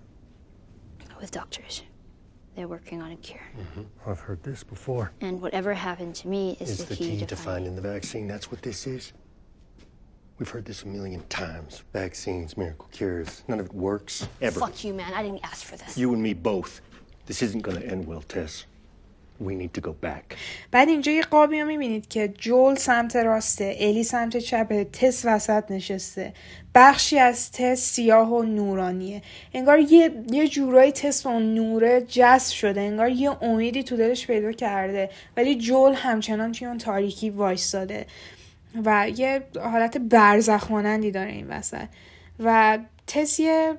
[1.22, 1.82] with doctors
[2.56, 3.39] They're working on a cure.
[3.58, 4.10] Mm-hmm.
[4.10, 5.13] I've heard this before.
[5.22, 8.28] And whatever happened to me is, is the, key, key to, finding the vaccine.
[8.28, 9.13] That's what this is.
[10.38, 11.84] We've heard this a million times.
[11.94, 13.44] Vaccines, miracle cures.
[13.48, 14.60] None of it works ever.
[14.60, 15.13] Fuck you, man.
[15.13, 15.98] I didn't ask for this.
[15.98, 16.82] You and me both.
[17.28, 18.65] This isn't going to end well, Tess.
[19.40, 20.37] We need to go back.
[20.70, 25.70] بعد اینجا یه قابی رو می‌بینید که جول سمت راسته الی سمت چپه تس وسط
[25.70, 26.33] نشسته.
[26.75, 29.23] بخشی از تس سیاه و نورانیه.
[29.55, 32.81] انگار یه, یه جورایی تس با نوره جذب شده.
[32.81, 35.11] انگار یه امیدی تو دلش پیدا کرده.
[35.37, 38.07] ولی جول همچنان توی اون تاریکی وایستاده.
[38.85, 41.87] و یه حالت برزخ مانندی داره این وسط.
[42.40, 43.75] و تس یه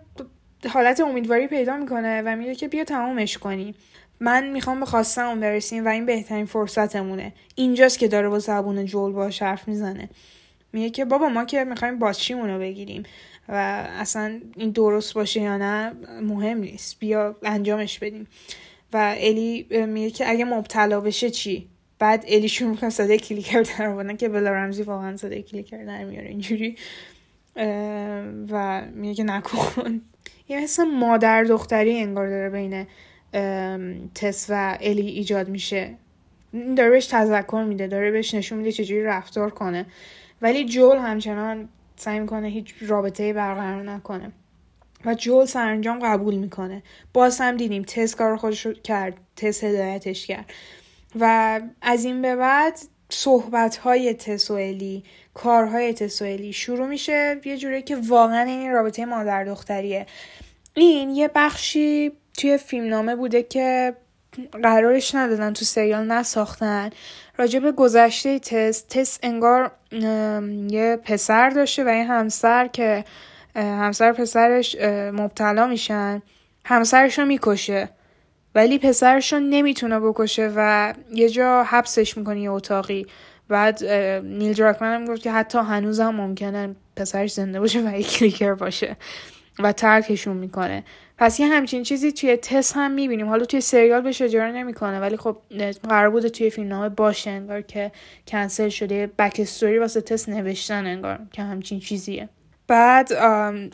[0.70, 3.76] حالت امیدواری پیدا می‌کنه و میگه که بیا تمامش کنیم
[4.20, 7.34] من می‌خوام به خواستم برسیم و این بهترین فرصتمونه.
[7.56, 10.10] اینجاست که داره با زبون جول باش حرف می‌زنه.
[10.74, 13.04] میگه که بابا ما که می‌خوایم باتشیمون رو بگیریم
[13.50, 17.00] و اصلا این درست باشه یا نه مهم نیست.
[17.00, 18.28] بیا انجامش بدیم.
[18.94, 21.68] و الی میگه که اگه مبتلا بشه چی؟
[22.00, 26.28] بعد الی شروع می‌کنه صدای کلیکر در که بلا رمزی واقعا صدای کلیکر در میاره
[26.28, 26.76] اینجوری.
[28.50, 30.02] و میگه که نکن.
[30.50, 32.88] یه مثل مادر دختری انگار داره بین
[34.16, 35.96] تس و الی ایجاد میشه.
[36.78, 39.86] داره بهش تذکر میده داره بهش نشون میده چجوری رفتار کنه.
[40.42, 44.32] ولی جول همچنان سعی می‌کنه هیچ رابطه برقرار نکنه.
[45.06, 46.84] و جول سرانجام قبول می‌کنه.
[47.14, 50.54] باز هم دیدیم تس کار خودش کرد تس هدایتش کرد.
[51.20, 57.42] و از این به بعد صحبت های تسوئلی کارهای تسوئلی شروع میشه.
[57.46, 60.06] یه جوری که واقعا این رابطه مادر دختریه.
[60.74, 63.96] این یه بخشی توی فیلمنامه بوده که
[64.64, 66.90] قرارش ندادن تو سریال نساختن.
[67.38, 69.72] راجب گذشته تس تس انگار
[70.70, 73.06] یه پسر داشته و این همسر که
[73.56, 74.76] همسر پسرش
[75.14, 76.22] مبتلا میشن.
[76.66, 77.90] همسرش رو می‌کشه
[78.56, 83.08] ولی پسرش رو نمی‌تونه بکشه و یه جا حبسش می‌کنه یه اتاقی.
[83.50, 83.84] بعد
[84.24, 88.54] نیل دراکمن هم گفت که حتی هنوز هم ممکنه پسرش زنده باشه و یک کلیکر
[88.54, 88.98] باشه
[89.60, 90.84] و ترکشون می‌کنه.
[91.18, 93.30] پس یه همچین چیزی توی تست هم می‌بینیم.
[93.30, 95.38] حالا توی سریال بهش اجاره نمی‌کنه ولی خب
[95.90, 97.92] قرار بوده توی فیلمنامه باشه انگار که
[98.28, 99.08] کنسل شده.
[99.08, 102.30] بک استوری واسه تست نوشتن انگار که همچین چیزیه.
[102.68, 103.14] بعد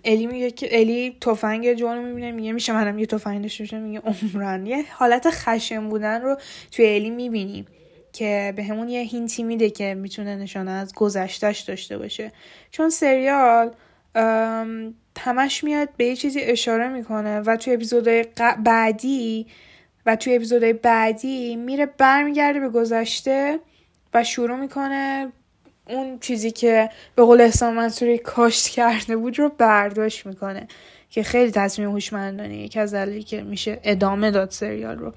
[0.06, 4.02] الی میگه که الی تفنگ جون رو می‌بینه میگه میشه منم یه تفنگ داشته میگه
[4.34, 4.66] عمران.
[4.66, 6.38] یه حالت خشم بودن رو
[6.72, 7.66] توی الی می‌بینیم
[8.14, 12.32] که به همون یه هینتی میده که می‌تونه نشانه از گذشتش داشته باشه.
[12.72, 13.72] چون سریال
[15.22, 18.26] همش میاد به یه چیزی اشاره می‌کنه و توی اپیزودهای
[18.66, 19.48] بعدی
[20.06, 23.60] و توی اپیزودهای بعدی میره برمیگرده به گذشته
[24.14, 25.32] و شروع می‌کنه
[25.88, 30.68] اون چیزی که به قول احسان منصوری کاشت کرده بود رو برداشت می‌کنه
[31.10, 35.14] که خیلی تصمیم هوشمندانه یکی از دلیلی که میشه ادامه داد سریال رو.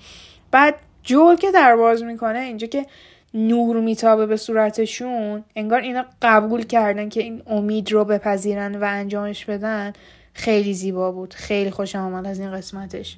[0.51, 2.87] بعد جول که درواز می‌کنه اینجا که
[3.35, 9.44] نور میتابه به صورتشون انگار اینا قبول کردن که این امید رو بپذیرن و انجامش
[9.44, 9.92] بدن
[10.35, 11.35] خیلی زیبا بود.
[11.35, 13.16] خیلی خوشم آمد از این قسمتش.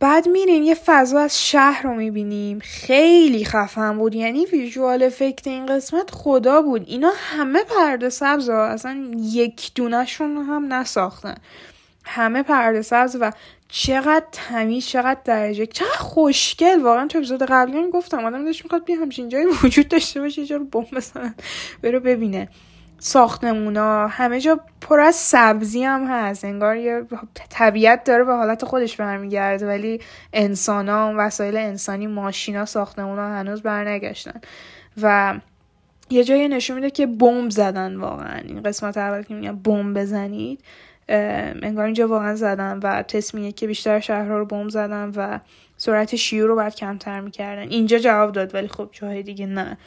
[0.00, 2.58] بعد میریم یه فضا از شهر رو می‌بینیم.
[2.58, 4.14] خیلی خفن بود.
[4.14, 6.84] یعنی ویژوال افکت این قسمت خدا بود.
[6.86, 8.66] اینا همه پرده سبز ها.
[8.66, 11.34] اصلا یک دونشون هم نساختن.
[12.08, 13.32] همه پرده سبز و
[13.68, 15.66] چقدر تمیز چقدر درجه.
[15.66, 16.82] چقدر خوشگل.
[16.82, 20.58] واقعا تو اپیزود قبلی گفتم آدم داشت می‌خواد بیا همچین جایی وجود داشته باشه یه
[20.58, 21.34] رو بمب بزنن
[21.82, 22.48] بره ببینه.
[22.98, 26.44] ساختمونا همه جا پر از سبزی هم هست.
[26.44, 27.02] انگار یه
[27.50, 30.00] طبیعت داره به حالت خودش برمیگرده ولی
[30.32, 34.40] انسان ها وسایل انسانی ماشینا ساختمونا هنوز برنگشتن.
[35.02, 35.34] و
[36.10, 38.38] یه جایی نشون میده که بمب زدن واقعا.
[38.38, 40.60] این قسمت اول که میگن بمب بزنید.
[41.08, 45.38] انگار اینجا واقعا زدن و تصمیه که بیشتر شهرها رو بمب زدن و
[45.76, 47.68] سرعت شیوع رو باید کمتر می‌کردن.
[47.68, 49.78] اینجا جواب داد ولی خب جاهای دیگه نه.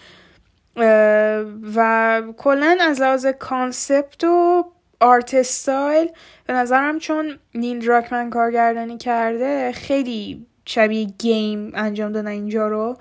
[1.75, 4.65] و کلا از لحاظ concept و
[4.99, 6.08] art style
[6.47, 12.97] به نظرم چون نیل دراکمن کارگردانی کرده خیلی شبیه game انجام دادن اینجا رو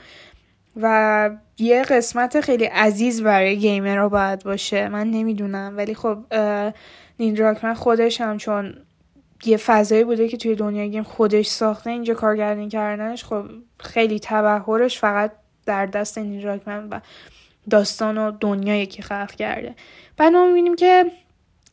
[0.77, 4.89] و یه قسمت خیلی عزیز برای gamer ها باید باشه.
[4.89, 6.19] من نمی‌دونم ولی خب
[7.21, 8.75] نیل خودش هم چون
[9.45, 13.45] یه فضایی بوده که توی دنیای گیم خودش ساخته اینجا کارگردانی کردنش خب
[13.81, 15.33] خیلی تبهرش فقط
[15.67, 17.01] در دست نیل و
[17.71, 19.75] داستان و دنیایی که خلق کرده.
[20.17, 21.05] بعد ما می‌بینیم که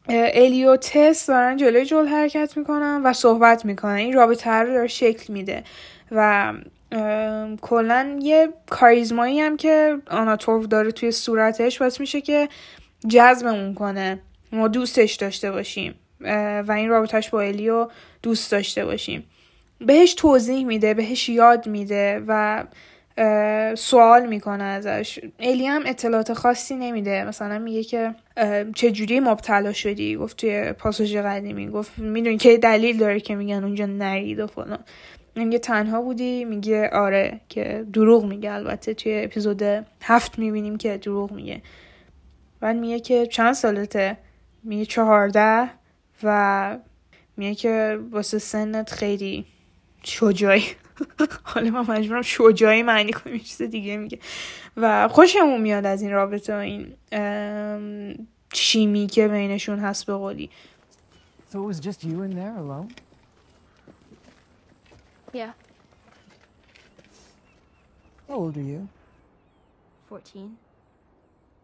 [0.09, 3.95] الی و تس دارن جلوی جل حرکت می‌کنن و صحبت می‌کنن.
[3.95, 5.63] این رابطه رو داره شکل میده
[6.11, 6.53] و
[7.61, 12.49] کلا یه کاریزمایی هم که آناتورف داره توی صورتش باعث میشه که
[13.07, 14.19] جذبمون کنه.
[14.51, 15.95] ما دوستش داشته باشیم.
[16.67, 17.87] و این رابطهش با الیو
[18.23, 19.23] دوست داشته باشیم.
[19.79, 22.63] بهش توضیح میده بهش یاد میده و
[23.75, 25.19] سوال می‌کنه ازش.
[25.39, 27.25] الی هم اطلاعات خاصی نمیده.
[27.25, 28.15] مثلا میگه که
[28.75, 31.69] چجوری مبتلا شدی؟ گفت توی پاساژ قدیمی.
[31.69, 34.79] گفت می‌دونی که دلیل داره که میگن اونجا نرید و فلان.
[35.35, 38.51] میگه تنها بودی؟ میگه آره که دروغ میگه.
[38.51, 39.63] البته توی اپیزود
[40.01, 41.61] هفت می‌بینیم که دروغ میگه.
[42.59, 44.17] بعد میگه که چند سالته؟
[44.63, 45.69] میگه چهارده
[46.23, 46.77] و
[47.37, 49.45] میگه که واسه سنت خیلی
[50.03, 50.63] شجاعی
[51.43, 54.19] حالا من مجبورم شجاعی معنی کنم چیز دیگه میگه
[54.77, 56.95] و خوشمون میاد از این رابطه و این
[58.53, 60.49] شیمی که بینشون هست به قولی
[61.51, 62.89] So it was just you in there alone?
[65.33, 65.53] Yeah,
[68.27, 68.89] How old are you?
[70.09, 70.49] 14.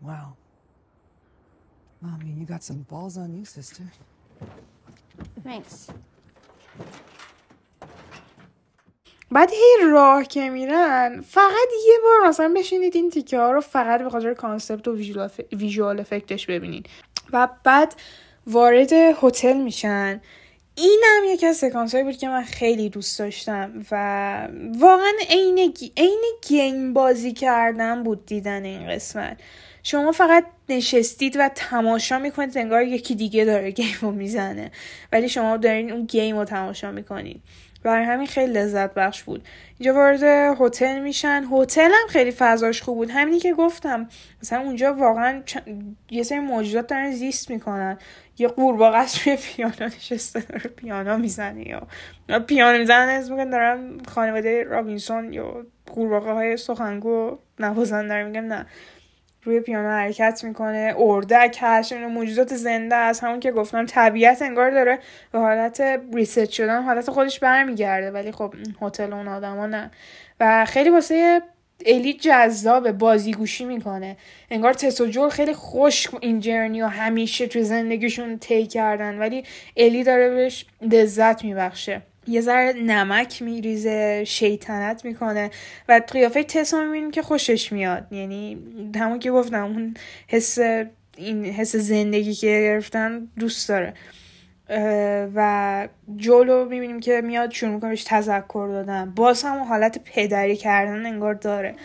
[0.01, 0.37] Wow.
[2.05, 3.83] I mean, you got some balls on you, sister.
[5.43, 5.89] Thanks.
[9.31, 14.01] بعد هی راه که میرن فقط یه بار مثلا بشینید این تیکه ها رو فقط
[14.01, 14.95] به خاطر کانسپت و
[15.51, 16.89] ویژوال افکتش ببینید
[17.33, 17.95] و بعد
[18.47, 20.21] وارد هتل میشن
[20.75, 26.93] اینم یکی از سکانس بود که من خیلی دوست داشتم و واقعا عین عین game
[26.93, 29.37] بازی کردن بود دیدن این قسمت
[29.83, 34.71] شما فقط نشستید و تماشا می‌کنید انگار یکی دیگه داره game رو می‌زنه.
[35.11, 37.41] ولی شما دارین اون game رو تماشا می‌کنید.
[37.83, 39.47] برای همین خیلی لذت بخش بود.
[39.79, 40.23] اینجا وارد
[40.59, 41.43] هتل میشن.
[41.51, 43.09] هتل هم خیلی فضاش خوب بود.
[43.11, 44.07] همینی که گفتم
[44.41, 45.43] مثلا اونجا واقعا
[46.09, 47.97] یه سری موجودات دارن زیست می‌کنن.
[48.37, 51.87] یه قورباغه است روی پیانو نشسته داره پیانو می‌زنه یا
[52.39, 58.65] پیانو می‌زنه از میگن دارم خانواده رابینسون یا قورباغه های سخنگو نوازن داره میگن نه.
[59.43, 64.99] روی پیانو حرکت می‌کنه اردک هست موجودات زنده است همون که گفتم طبیعت انگار داره
[65.31, 65.81] به حالت
[66.13, 69.91] ریست شدن حالت خودش برمیگرده ولی خب هتل اون آدما نه.
[70.39, 71.41] و خیلی واسه
[71.85, 74.17] الی جذاب بازیگوشی می‌کنه.
[74.51, 79.43] انگار تسوجول خیلی خوش این جرنی و همیشه تو زندگیشون طی کردن ولی
[79.77, 82.01] الی داره بهش لذت میبخشه.
[82.27, 85.51] یه ذره نمک میریزه شیطنت می‌کنه
[85.89, 88.07] و قیافه تسا می‌بینیم که خوشش میاد.
[88.11, 88.57] یعنی
[88.95, 89.93] همون که گفتم اون
[90.27, 90.59] حس
[91.17, 93.93] این حس زندگی که گرفتن دوست داره.
[95.35, 99.13] و جولو می‌بینیم که میاد شروع می‌کنه بهش تذکر دادن.
[99.15, 101.75] باز هم حالت پدری کردن انگار داره.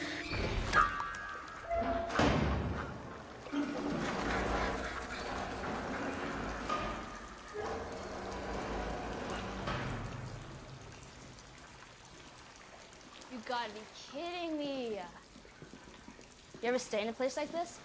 [16.69, 17.79] You ever stay in a place like this?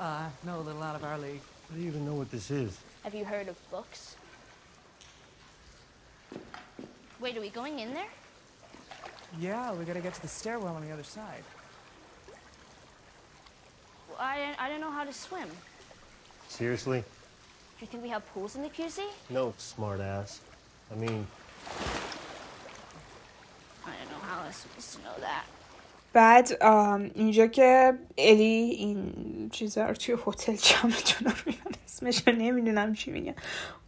[0.00, 1.40] Uh, no, a little out of our league.
[1.68, 2.76] How do you even know what this is?
[3.04, 4.16] Have you heard of books?
[7.20, 8.08] Wait, are we going in there?
[9.38, 11.44] Yeah, we gotta get to the stairwell on the other side.
[14.08, 15.46] Well, I didn't, I didn't know how to swim.
[16.48, 17.02] Seriously?
[17.02, 17.06] Do
[17.82, 19.04] you think we have pools in the QC?
[19.30, 20.40] No, smartass.
[20.90, 21.24] I mean,
[23.86, 25.44] I don't know how I was supposed to know that.
[26.12, 26.62] بعد
[27.14, 29.12] اینجا که الی این
[29.52, 33.34] چیزا رو توی هتل جمعتون رو میگن اسمش رو نمی‌دونم چی میگن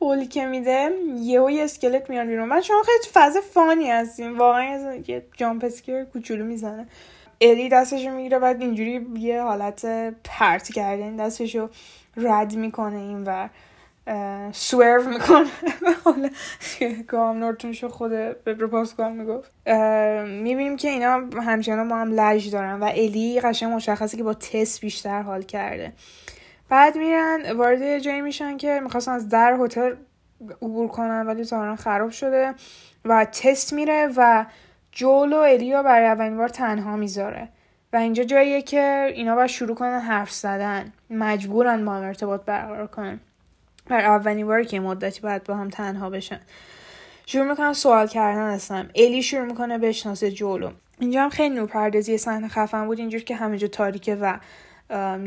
[0.00, 2.48] قولی که میده یهو یه اسکلت میاد بیرون.
[2.48, 4.38] بعد شما خیلی فاز فانی هستیم.
[4.38, 6.86] واقعا یه جامپ اسکر کوچولو می‌زنه.
[7.40, 9.86] الی دستشو می‌گیره بعد اینجوری یه حالت
[10.24, 11.68] پرت کردن دستشو
[12.16, 13.48] رد می‌کنه این و
[14.52, 15.46] سویرو می‌کنه.
[16.04, 16.28] حالا
[17.08, 18.10] گام نورتونشو خود
[18.44, 19.54] به پاسکال می‌گفت.
[20.26, 24.80] می‌بینیم که اینا همچنان با هم لج دارن و الی قشنگ مشخصه که با تست
[24.80, 25.92] بیشتر حال کرده.
[26.68, 29.94] بعد میرن وارد جایی میشن که می‌خواستن از در هتل
[30.62, 32.54] عبور کنن ولی ظاهرا خراب شده
[33.04, 34.44] و تست میره و
[34.92, 37.48] جول و الیا برای اولین بار تنها می‌ذاره.
[37.92, 40.92] و اینجا جاییه که اینا باید شروع کنن حرف زدن.
[41.10, 43.20] مجبورن با هم ارتباط برقرار کنن.
[43.86, 46.40] بر اولین باری که مدتی باید با هم تنها بشن.
[47.26, 48.88] شروع می‌کنن سوال کردن هستم.
[48.94, 53.36] الی شروع می‌کنه بشناسه جولو اینجا هم خیلی نور پردازی صحنه خفن بود اینجور که
[53.36, 54.38] همه جا تاریکه و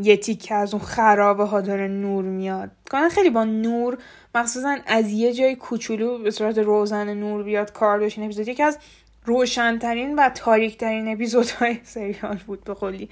[0.01, 2.71] یه تیکه از اون خرابه ها داره نور میاد.
[2.91, 3.97] کنن خیلی با نور
[4.35, 8.47] مخصوصا از یه جای کوچولو به صورت روزن نور بیاد کار داشتین اپیزود.
[8.47, 8.77] یکی از
[9.25, 13.09] روشنترین و تاریکترین اپیزودهای سریال بود به کلی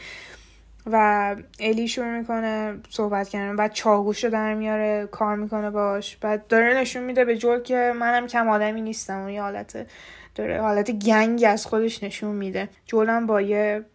[0.86, 3.56] و الی شروع می‌کنه صحبت کردن.
[3.56, 6.18] بعد چاقوش رو در میاره کار می‌کنه باش.
[6.18, 9.26] بعد داره نشون میده به جول که منم کم آدمی نیستم.
[9.26, 9.88] و یه حالت
[10.36, 12.70] داره حالت گنگ از خودش نشون میده.
[12.86, 13.86] جولم با یه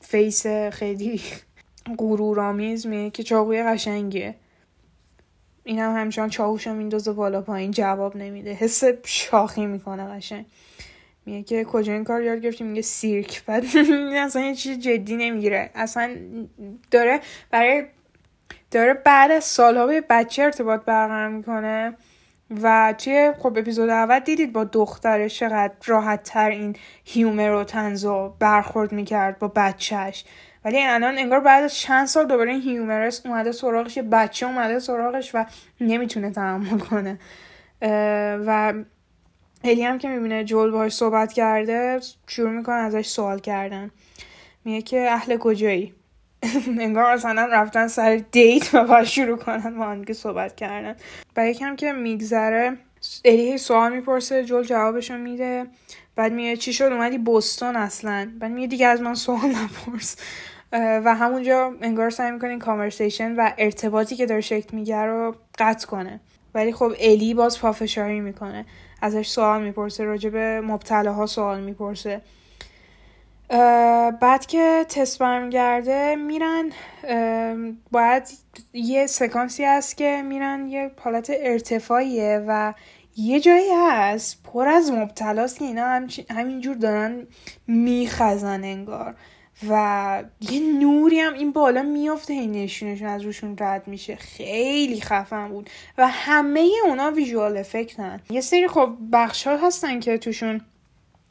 [0.00, 1.22] فیس خیلی
[1.98, 4.34] غرورآمیز میگه که چاقوی قشنگیه.
[5.64, 8.52] اینم هم همچنان چاقوش رو میندازه بالا پایین جواب نمیده.
[8.52, 10.46] حس شاخی می‌کنه قشنگ.
[11.26, 13.42] میگه که کجا این کار یاد گرفتی میگه سیرک.
[13.46, 13.64] بعد
[14.16, 15.70] اصلا یه چیز جدی نمی‌گیره.
[15.74, 16.16] اصلا
[16.90, 17.20] داره
[17.50, 17.84] برای
[18.70, 21.96] داره بعد از سالها به بچه ارتباط برقرار می‌کنه
[22.62, 28.34] و توی خب اپیزود اول دیدید با دخترش چقدر راحت تر این هیومر و تنزو
[28.38, 30.24] برخورد می‌کرد با بچهش
[30.64, 34.78] ولی الان انگار بعد از چند سال دوباره این هیومرس اومده سراغش یه بچه اومده
[34.78, 35.44] سراغش و
[35.80, 37.18] نمی‌تونه تحمل کنه.
[38.46, 38.74] و
[39.64, 43.90] هلی هم که می‌بینه جول باهاش صحبت کرده شروع می‌کنه ازش سوال کردن.
[44.64, 45.94] میگه که اهل کجایی؟
[46.80, 50.96] انگار مثلا رفتن سر دیت و باید شروع کنن با که صحبت کردن.
[51.36, 52.76] و یکم که میگذره
[53.24, 55.66] الی سوال می‌پرسه جول جوابشو میده.
[56.16, 58.30] بعد میگه چی شد؟ اومدی بوستون اصلا.
[58.38, 60.16] بعد میگه دیگه از من سوال نپرس.
[60.72, 65.86] و همونجا انگار سعی می‌کنه این کانورسیشن و ارتباطی که داره شکل میگه رو قطع
[65.86, 66.20] کنه.
[66.54, 68.64] ولی خب الی باز پافشاری می‌کنه.
[69.02, 72.20] ازش سوال می‌پرسه راجع به مبتلاها سوال می‌پرسه.
[74.20, 76.70] بعد که تست برمیگرده میرن
[77.90, 78.22] باید
[78.72, 82.74] یه سکانسی هست که میرن یه حالت ارتفاعیه و
[83.16, 87.26] یه جایی هست پر از مبتلاست که اینا همینجور دارن
[87.66, 89.14] میخزن انگار.
[89.68, 94.16] و یه نوری هم این بالا میافته این نشونشون از روشون رد میشه.
[94.16, 95.70] خیلی خفن بود.
[95.98, 100.60] و همه اونا ویژوال افکتن یه سری خب بخش ها هستن که توشون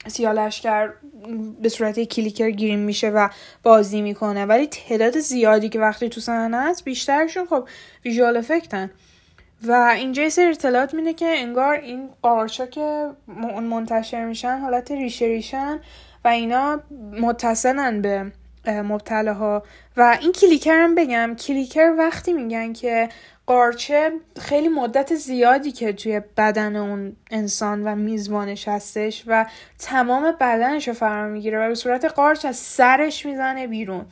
[0.08, 0.94] سیالشگر
[1.62, 3.30] به صورت کلیکر گیریم میشه و
[3.64, 4.46] بازی می‌کنه.
[4.46, 7.68] ولی تعداد زیادی که وقتی تو صحنه هست بیشترشون خب
[8.06, 8.92] ویژوال افکتن
[9.64, 13.10] و اینجا یه سری اطلاعات میده که انگار این قارچا که
[13.62, 15.80] منتشر میشن حالت ریشه ریشن
[16.26, 16.82] و اینا
[17.22, 18.32] متصلن به
[18.68, 19.64] مبتلاها.
[19.98, 23.10] و این clicker هم بگم clicker وقتی میگن که
[23.46, 29.46] قارچه خیلی مدت زیادی که توی بدن اون انسان و میزبانش هستش و
[29.80, 34.06] تمام بدنش رو فرا می‌گیره و به صورت قارچ از سرش می‌زنه بیرون.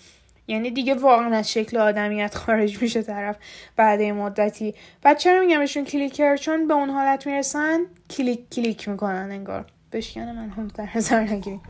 [0.47, 3.35] یعنی دیگه واقعا از شکل آدمیت خارج میشه طرف
[3.75, 4.75] بعد مدتی.
[5.01, 9.65] بعد چرا میگم بهشون clicker؟ چون به اون حالت می‌رسن click click می‌کنن انگار.
[9.91, 11.61] بشکنه من هم در نگیریم.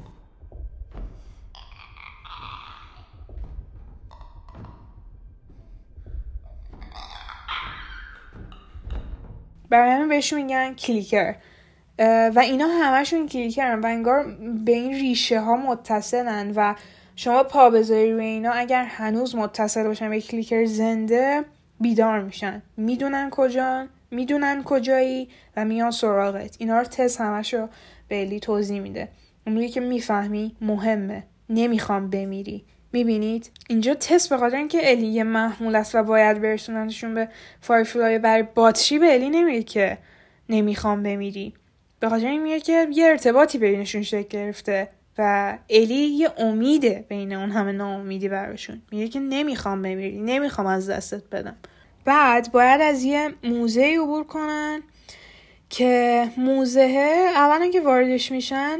[9.74, 11.36] برای همین بهشون میگن کلیکر.
[12.00, 14.26] و اینا همشون کلیکرن و انگار
[14.66, 16.76] به این ریشه ها متصلن و
[17.16, 21.46] شما پا بذاری روی اینا اگر هنوز متصل باشن به کلیکر زنده
[21.80, 22.62] بیدار میشن.
[22.78, 26.56] می‌دونن کجان می‌دونن کجایی و میان سراغت.
[26.60, 27.68] اینا رو تست همشو
[28.08, 29.10] به الی توضیح میده.
[29.48, 31.24] اون که می‌فهمی مهمه.
[31.50, 32.66] نمی‌خوام بمیری.
[32.94, 37.28] می‌بینید؟ اینجا تست به خاطر اینکه الی محمول است و باید برسوننشون به
[37.62, 39.98] فایفلای برای باتری به الی نمیگه که
[40.50, 41.54] نمی‌خوام بمیری.
[42.00, 47.34] به خاطر این میگه که یه ارتباطی بینشون شکل گرفته و الی یه امیده بین
[47.34, 48.82] اون همه ناامیدی براشون.
[48.92, 51.56] میگه که نمی‌خوام بمیری نمی‌خوام از دستت بدم.
[52.06, 54.82] بعد باید از یه موزه عبور کنن
[55.74, 58.80] که موزه اولا که واردش میشن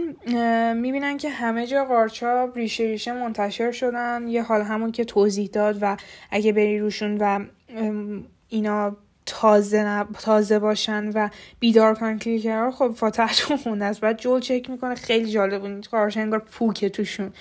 [0.74, 5.78] می‌بینن که همه جا قارچا ریشه ریشه منتشر شدن یه حال همون که توضیح داد
[5.82, 5.98] و
[6.32, 7.46] اگه بری روشون و
[8.50, 11.30] اینا تازه, تازه باشن و
[11.60, 14.02] بیدار کنن clicker خب فاتحتون خونده است.
[14.02, 15.88] بعد جوئل چک می‌کنه خیلی جالب بود.
[15.88, 17.34] قارچا انگار پوکه توشون.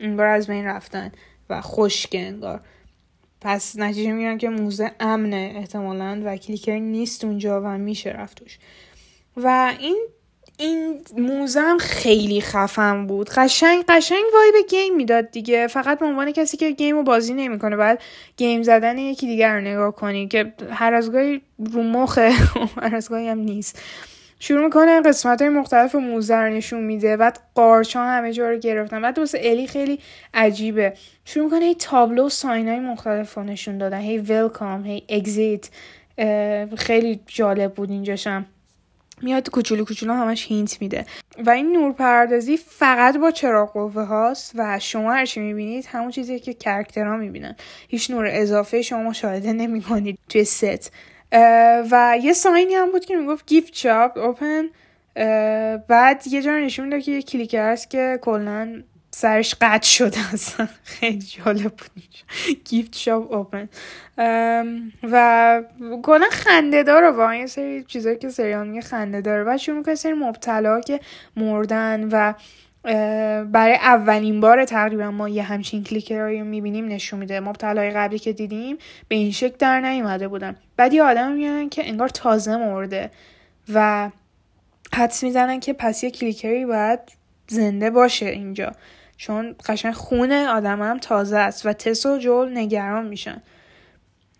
[0.00, 1.12] انگار از بین رفتن
[1.50, 2.60] و خشک انگار.
[3.40, 8.58] پس نتیجه میگن که موزه امنه احتمالا و clicker نیست اونجا و میشه رفت توش
[9.36, 9.96] و این
[10.58, 13.30] این موزه هم خیلی خفن بود.
[13.30, 15.66] قشنگ قشنگ vibe game می‌داد دیگه.
[15.66, 18.02] فقط به عنوان کسی که game رو بازی نمی‌کنه بعد
[18.36, 21.40] game زدن یکی دیگر رو نگاه کنی که هر از گاهی
[21.72, 22.30] رو مخه
[22.82, 23.82] هر از گاهی هم نیست.
[24.38, 27.16] شروع می‌کنه قسمت های مختلف موزه رو نشون میده.
[27.16, 29.02] بعد قارچا همه جا رو گرفتن.
[29.02, 29.98] بعد واسه الی خیلی
[30.34, 30.92] عجیبه.
[31.24, 34.00] شروع می‌کنه هی تابلو و sign های مختلف رو نشون دادن.
[34.00, 35.68] هی welcome هی exit.
[36.76, 38.46] خیلی جالب بود اینجاشم.
[39.22, 41.06] میاد کوچولو کوچولو همش hint میده.
[41.46, 46.40] و این نور پردازی فقط با چراغ قوه هاست و شما هرچی می‌بینید همون چیزی
[46.40, 47.56] که character ها می‌بینن.
[47.88, 50.92] هیچ نور اضافه شما مشاهده نمی‌کنید توی ست.
[51.90, 54.64] و یه sign ی هم بود که می‌گفت gift shop open
[55.88, 60.68] بعد یه جا نشون میده که یه clicker هست که کلا سرش قطع شده اصلا.
[60.84, 61.90] خیلی جالب بود
[62.64, 63.68] gift shop open
[65.02, 65.62] و
[66.02, 69.44] کلا خنده داره واقعا یه سری چیزایی که سریال میگه خنده داره.
[69.46, 71.00] و شروع می‌کنه سری مبتلا که
[71.36, 72.32] مردن و
[73.44, 77.40] برای اولین بار تقریبا ما یه همچین کلیکر رو می‌بینیم نشون میده.
[77.40, 80.56] مبتلای قبلی که دیدیم به این شکل در نیومده بودن.
[80.76, 83.10] بعد یه آدم میانن که انگار تازه مرده
[83.74, 84.10] و
[84.94, 87.00] حدس می‌زنن که پس یه کلیکری باید
[87.50, 88.72] زنده باشه اینجا.
[89.16, 93.42] چون قشنگ خون آدم هم تازه است و تس و جول نگران میشن.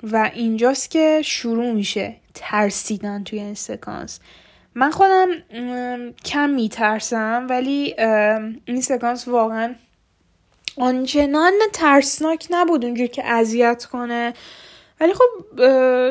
[0.03, 4.21] و اینجاست که شروع میشه ترسیدن توی این سکانس.
[4.75, 5.29] من خودم
[6.25, 7.95] کم میترسم ولی
[8.65, 9.75] این سکانس واقعا
[10.77, 14.35] آنچنان ترسناک نبود اونجور که اذیت کنه.
[15.01, 15.57] ولی خب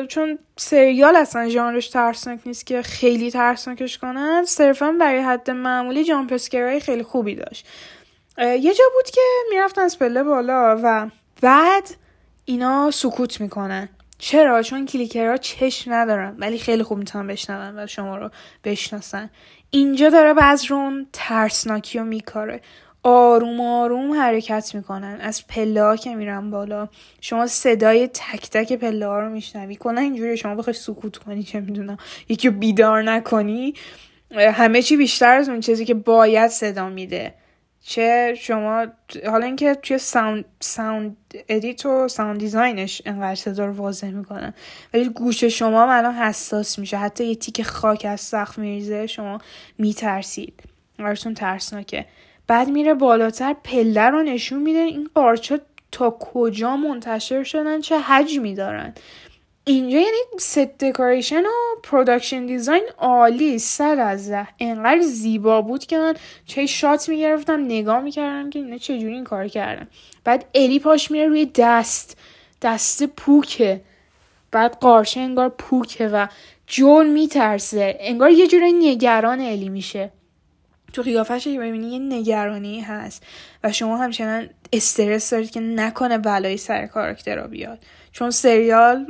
[0.06, 6.80] چون سریال اصلا ژانرش ترسناک نیست که خیلی ترسناکش کنن صرفا برای حد معمولی جامپسکرهای
[6.80, 7.66] خیلی خوبی داشت.
[8.38, 9.20] یه جا بود که
[9.50, 11.10] می‌رفتن از پله بالا و
[11.40, 11.90] بعد
[12.44, 13.88] اینا سکوت می‌کنن.
[14.18, 18.30] چرا؟ چون کلیکرها چشم ندارن ولی خیلی خوب می‌تونن بشنون و شما رو
[18.64, 19.30] بشناسن.
[19.70, 20.34] اینجا داره
[20.68, 22.60] رون ترسناکی رو میکاره.
[23.02, 25.18] آروم آروم حرکت می‌کنن.
[25.20, 26.88] از پله ها که میرن بالا.
[27.20, 29.76] شما صدای تک تک پله ها رو میشنوی.
[29.76, 31.96] کنن اینجوری شما بخوای سکوت کنی که می‌دونم.
[32.28, 33.74] یکی بیدار نکنی.
[34.36, 37.34] همه چی بیشتر از اون چیزی که باید صدا میده.
[37.82, 38.86] چه شما
[39.26, 41.16] حالا اینکه توی sound sound
[41.48, 44.54] edit و sound design ش انقدر صدا رو واضح می‌کنن.
[44.94, 46.96] ولی گوش شما الان حساس میشه.
[46.96, 49.38] حتی یه تیک خاک از سقف میریزه شما
[49.78, 50.62] میترسید.
[50.98, 52.06] براتون ترسناکه.
[52.50, 55.58] بعد میره بالاتر پله رو نشون میده این قارچا
[55.92, 58.94] تا کجا منتشر شدن چه حجمی دارن.
[59.64, 65.98] اینجا یعنی set decoration و production design عالی سر از ده انقدر زیبا بود که
[65.98, 66.14] من
[66.46, 69.88] چه شات می‌گرفتم نگاه می‌کردم که اینا چجوری این کار کردن.
[70.24, 72.18] بعد الی پاش میره روی دست.
[72.62, 73.80] دست پوکه
[74.52, 76.26] بعد قارچه انگار پوکه و
[76.66, 77.96] جول میترسه.
[78.00, 80.10] انگار یه جوری نگران الی میشه.
[80.92, 83.26] تو قیافش ببینی یه نگرانی هست
[83.64, 87.78] و شما همچنان استرس دارید که نکنه بلایی سر کاراکتر رو بیاد.
[88.12, 89.06] چون سریال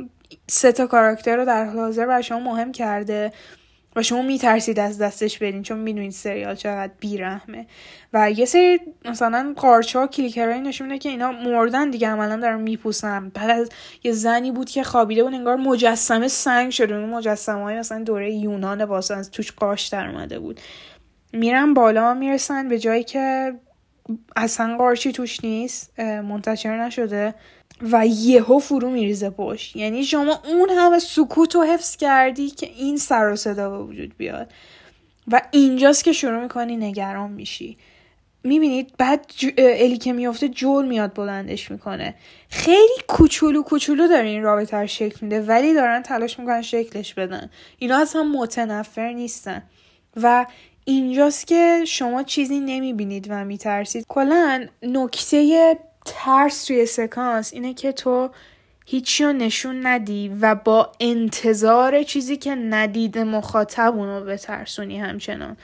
[0.47, 3.31] سه تا کاراکتر رو در حال حاضر برای شما مهم کرده
[3.95, 7.65] و شما میترسید از دستش برین چون می‌دونید سریال چقدر بیرحمه.
[8.13, 13.29] و یه سری مثلا قارچا کلیکرهایی نشون میده که اینا مردن دیگه عملا دارن میپوسن.
[13.29, 13.69] بعد از
[14.03, 18.33] یه زنی بود که خوابیده بود انگار مجسمه سنگ شده اون مجسمه های مثلا دوره
[18.33, 20.59] یونان واسه از توش قاش در اومده بود.
[21.33, 23.53] میرن بالا می‌رسن به جایی که
[24.35, 27.35] اصلا قارچی توش نیست منتشر نشده
[27.81, 29.75] و یهو فرو میریزه پشت.
[29.75, 34.17] یعنی شما اون همه سکوت و حفظ کردی که این سر و صدا به وجود
[34.17, 34.51] بیاد.
[35.27, 37.77] و اینجاست که شروع می‌کنی نگران میشی.
[38.43, 42.15] می‌بینید بعد الی که میفته جول میاد بلندش می‌کنه.
[42.49, 47.49] خیلی کوچولو کوچولو داره این رابطه رو شکل میده ولی دارن تلاش می‌کنن شکلش بدن.
[47.77, 49.63] اینا اصلا متنفر نیستن.
[50.15, 50.45] و
[50.85, 54.05] اینجاست که شما چیزی نمی‌بینید و میترسید.
[54.07, 58.29] کلا نکته ترس توی سکانس اینه که تو
[58.85, 65.57] هیچی رو نشون ندی و با انتظار چیزی که ندید مخاطب اونو بترسونی همچنان.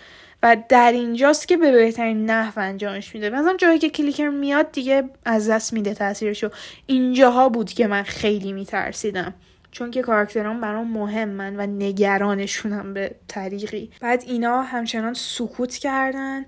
[0.43, 3.30] و در اینجاست که به بهترین نحو انجامش میده.
[3.30, 6.49] مثلا جایی که کلیکر میاد دیگه از دست میده تاثیرشو.
[6.86, 9.34] اینجاها بود که من خیلی میترسیدم.
[9.72, 13.91] چون که کاراکتران برام مهمن و نگرانشونم به طریقی.
[14.01, 16.45] بعد اینا همچنان سکوت کردن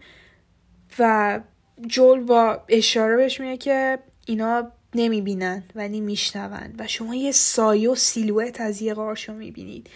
[0.99, 1.39] و
[1.87, 7.95] جول با اشاره بهش میگه که اینا نمی‌بینن ولی میشنون و شما یه سایه و
[7.95, 9.89] سیلویت از یه قارشو می‌بینید.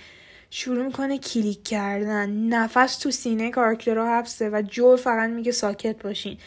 [0.49, 2.29] شروع می‌کنه کلیک کردن.
[2.29, 6.37] نفس تو سینه character ها حبسه و جوئل فقط میگه ساکت باشین.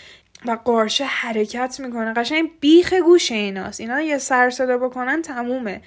[0.45, 2.13] و قارچه حرکت می‌کنه.
[2.13, 3.81] قشنگ بیخ گوش ایناست.
[3.81, 5.81] اینا یه سر صدا بکنن تمومه.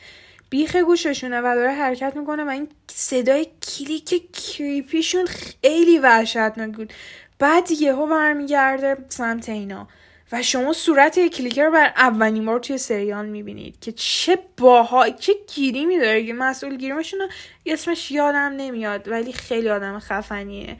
[0.49, 6.93] بیخ گوششونه و داره حرکت می‌کنه و این صدای click creepy شون خیلی وحشتناک بود.
[7.39, 9.87] بعد یهو برمیگرده سمت اینا
[10.31, 15.09] و شما صورت یک clicker رو برا اولین بار توی سریال می‌بینید که چه باها
[15.09, 17.19] چه گریمی داره که مسئول گریمشون
[17.65, 20.77] اسمش یادم نمیاد ولی خیلی آدم خفنیه.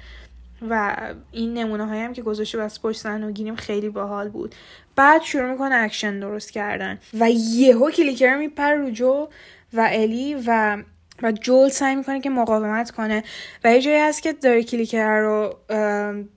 [0.70, 0.98] و
[1.32, 4.56] این نمونه هایی هم که گذاشته بس پشت و گریم خیلی باحال بود.
[4.96, 9.28] بعد شروع می‌کنه اکشن درست کردن و یهو clicker میپره رو جو.
[9.74, 10.78] و الی و
[11.24, 13.24] و جول سعی می‌کنه که مقاومت کنه.
[13.64, 15.56] و یه جایی هست که داره clicker رو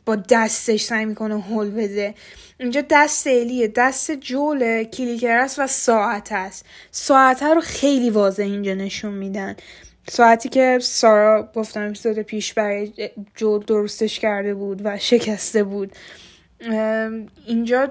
[0.06, 2.14] با دستش سعی می‌کنه هول بده.
[2.58, 6.66] اینجا دست الیه دست جول clicker است و ساعت است.
[6.90, 9.56] ساعت رو خیلی واضح اینجا نشون میدن.
[10.08, 15.92] ساعتی که سارا گفتم اپیزود پیش برای جول درستش کرده بود و شکسته بود.
[17.46, 17.90] اینجا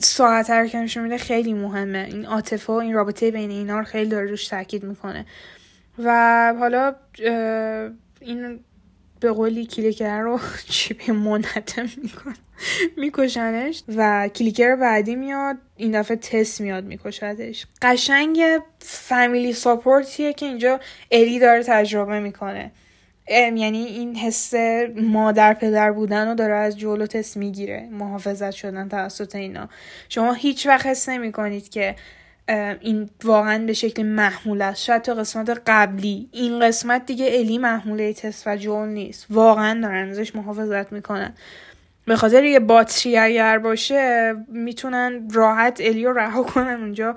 [0.00, 2.08] ساعت رو که نشون میده خیلی مهمه.
[2.10, 5.26] این عاطفه و این رابطه بین اینا رو خیلی داره روش تاکید می‌کنه.
[5.98, 6.94] و حالا
[8.20, 8.60] این
[9.20, 10.40] به قولی کلیکر رو
[10.70, 12.34] چیپ منحتم میکن
[12.96, 17.66] میکشنش و کلیکر بعدی میاد این دفعه تست میاد میکشدش.
[17.82, 18.40] قشنگ
[18.78, 20.80] فامیلی ساپورتیه که اینجا
[21.10, 22.72] الی داره تجربه می‌کنه.
[23.28, 24.54] یعنی این حس
[24.96, 29.68] مادر پدر بودن رو داره از جولو تست می‌گیره محافظت شدن توسط اینا.
[30.08, 31.96] شما هیچ وقت حس نمی کنید که
[32.80, 34.84] این واقعا به شکل محمول است.
[34.84, 36.28] شاید تا قسمت قبلی.
[36.32, 39.26] این قسمت دیگه الی محموله تست و جول نیست.
[39.30, 41.34] واقعا دارن ازش محافظت می‌کنن.
[42.06, 47.16] به خاطر یه باتری اگر باشه می‌تونن راحت الی رو رها کنن اونجا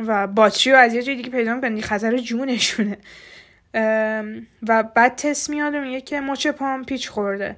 [0.00, 1.80] و باتری رو از یه جای دیگه پیدا می‌کنن.
[1.80, 2.98] خطر جونشونه.
[4.68, 7.56] و بعد تست میاد میگه که مچ پام پیچ خورده.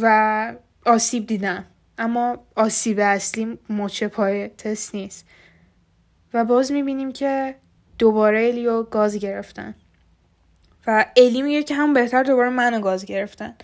[0.00, 0.54] و
[0.86, 1.64] آسیب دیدم.
[1.98, 5.26] اما آسیب اصلی مچ پای تست نیست.
[6.34, 7.54] و باز می‌بینیم که
[7.98, 9.74] دوباره الیو گاز گرفتن.
[10.86, 13.54] و الی میگه که هم بهتر دوباره منو گاز گرفتن.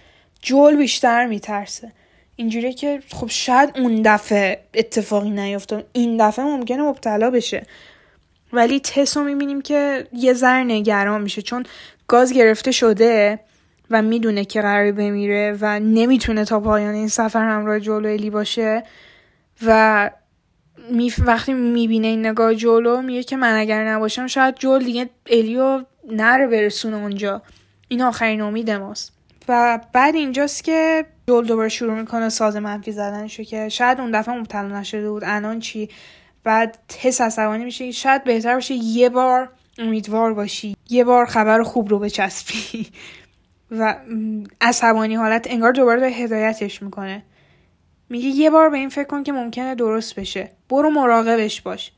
[0.42, 1.92] جول بیشتر میترسه.
[2.36, 7.66] اینجوری که خب شاید اون دفعه اتفاقی نیفته این دفعه ممکنه مبتلا بشه.
[8.52, 11.62] ولی تس رو می‌بینیم که یه ذر نگران میشه چون
[12.08, 13.40] گاز گرفته شده
[13.90, 18.82] و می‌دونه که قرار بمیره و نمی‌تونه تا پایان این سفر همراه جولو الی باشه
[19.66, 20.10] و
[20.90, 25.84] می وقتی می‌بینه این نگاه جولو میگه که من اگر نباشم شاید جول دیگه الیو
[26.10, 27.42] نره برسونه اونجا.
[27.88, 29.12] این آخرین امید ماست.
[29.48, 34.34] و بعد اینجاست که جول دوباره شروع می‌کنه ساز منفی زدنشو که شاید اون دفعه
[34.34, 35.22] مبتلا نشده بود.
[35.26, 35.88] الان چی؟
[36.44, 40.76] بعد حس عصبانی میشه شاید بهتر باشه یه بار امیدوار باشی.
[40.90, 42.86] یه بار خبر خوب رو بچسبی.
[43.78, 43.96] و
[44.60, 47.22] عصبانی حالت انگار دوباره داره هدایتش می‌کنه.
[48.08, 50.50] میگه یه بار به این فکر کن که ممکنه درست بشه.
[50.68, 51.92] برو مراقبش باش.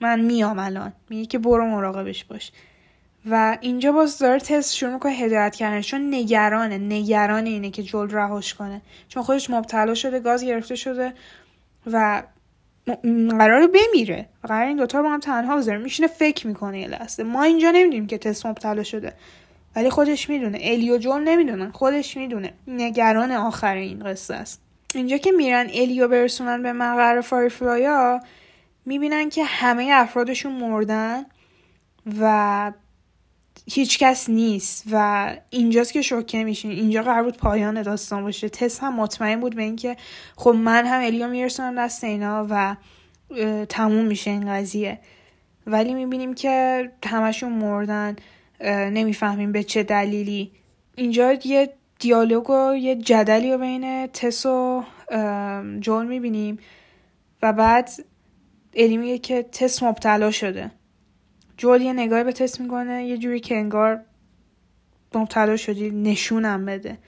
[0.00, 0.92] من میام الان.
[1.10, 2.52] میگه که برو مراقبش باش.
[3.30, 5.80] و اینجا باز داره تست شروع می‌کنه هدایت کردن.
[5.80, 6.78] چون نگرانه.
[6.78, 8.82] نگران اینه که جول رهاش کنه.
[9.08, 11.12] چون خودش مبتلا شده گاز گرفته شده
[11.86, 12.22] و
[13.38, 14.28] قرار بمیره.
[14.42, 17.22] قرار این دوتا رو با هم تنها بذاره میشینه فکر می‌کنه یه لحظه.
[17.22, 19.12] ما اینجا نمی‌دونیم که تست مبتلا شده.
[19.76, 20.58] ولی خودش می‌دونه.
[20.62, 21.70] الیو جول نمی‌دونن.
[21.70, 22.52] خودش می‌دونه.
[22.66, 24.62] نگران آخر این قصه است.
[24.94, 28.20] اینجا که میرن الیو برسونن به مقر فایرفلایا
[28.86, 31.24] می‌بینن که همه افرادشون مردن
[32.20, 32.72] و
[33.70, 36.70] هیچ کس نیست و اینجاست که شوکه میشین.
[36.70, 38.48] اینجا قرار بود پایان داستان باشه.
[38.48, 39.96] تس هم مطمئن بود به اینکه
[40.36, 42.76] خب من هم الیو میرسونم دست اینا و
[43.68, 44.98] تموم میشه این قضیه.
[45.66, 48.16] ولی می‌بینیم که همشون مردن
[48.64, 50.52] نمی‌فهمیم به چه دلیلی.
[50.94, 54.84] اینجا یه دیالوگ و یه جدلی رو بین تس و
[55.80, 56.58] جول می‌بینیم
[57.42, 57.90] و بعد
[58.74, 60.70] الی میگه که تس مبتلا شده.
[61.58, 64.00] جول یه نگاهی به تست می‌کنه یه جوری که انگار
[65.14, 66.98] مبتلا شدی نشونم بده.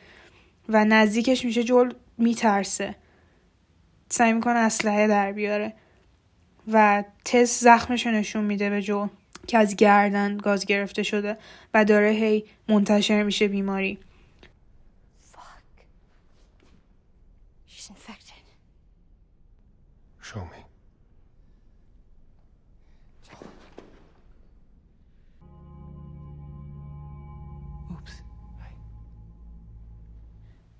[0.68, 2.94] و نزدیکش میشه جول میترسه.
[4.08, 5.72] سعی می‌کنه اسلحه در بیاره.
[6.72, 9.08] و تست زخمش نشون میده به جول
[9.46, 11.38] که از گردن گاز گرفته شده
[11.74, 13.98] و داره هی منتشر میشه بیماری.
[20.30, 20.69] Show me.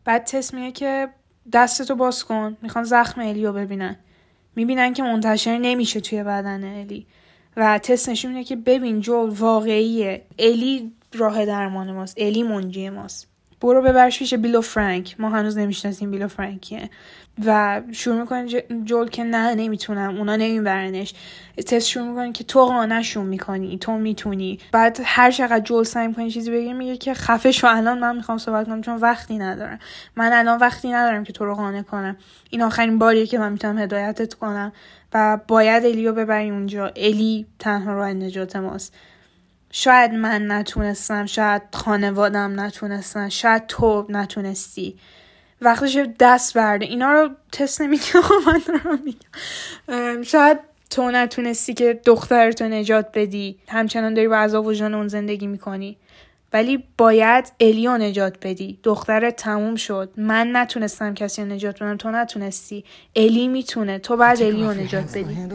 [0.05, 1.09] بعد تست میگه که
[1.53, 2.57] دستتو باز کن.
[2.62, 3.96] می‌خوان زخم الیو ببینن.
[4.57, 7.07] می‌بینن که منتشر نمیشه توی بدن الی.
[7.57, 10.26] و تست نشون میده که ببین جو واقعیه.
[10.38, 12.14] الی راه درمان ماست.
[12.18, 13.29] الی منجی ماست.
[13.61, 15.16] برو ببرش پیش بیلو فرانک.
[15.18, 16.90] ما هنوز نمی‌شناسیم بیلو فرانکیه.
[17.46, 20.16] و شروع می‌کنه جول که نه نمی‌تونم.
[20.18, 21.14] اونا نمیبرنش.
[21.56, 23.78] تست شروع می‌کنه که تو قانشون می‌کنی.
[23.78, 24.58] تو می‌تونی.
[24.72, 27.66] بعد هر چقدر جول سعی می‌کنه چیزی بگه میگه که خفه شو.
[27.66, 29.78] الان من می‌خوام صحبت کنم چون وقتی ندارم.
[30.16, 32.16] من الان وقتی ندارم که تو رو قانع کنم.
[32.50, 34.72] این آخرین باریه که من می‌تونم هدایتت کنم.
[35.14, 36.92] و باید الیو ببری اونجا.
[36.96, 38.94] الی تنها راه نجات ماست.
[39.72, 44.98] شاید من نتونستم شاید خانوادم نتونستن شاید تو نتونستی.
[45.60, 50.22] وقتش دست برده اینا رو تست نمیگم من رو میگم.
[50.22, 50.58] شاید
[50.90, 53.58] تو نتونستی که دخترتو نجات بدی.
[53.68, 55.96] همچنان داری با عذاب وجدان اون زندگی می‌کنی.
[56.53, 62.11] ولی باید الیو نجات بدی دخترت تموم شد من نتونستم کسی رو نجات بدم تو
[62.11, 62.84] نتونستی
[63.16, 65.46] الی می‌تونه تو بعد الیو نجات بدی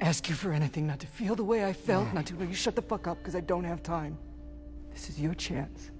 [0.00, 2.34] ask you for anything, not to feel the way I felt, not to.
[2.34, 4.18] You shut the fuck up because I don't have time.
[4.92, 5.90] This is your chance.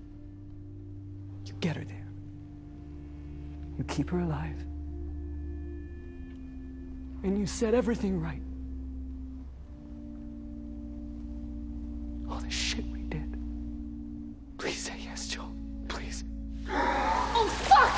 [1.47, 2.09] You get her there.
[3.78, 4.65] You keep her alive.
[7.26, 8.44] And you set everything right.
[12.30, 13.28] All the shit we did.
[14.60, 15.52] Please say yes, Joel.
[15.92, 16.18] Please.
[16.70, 17.96] Oh, fuck!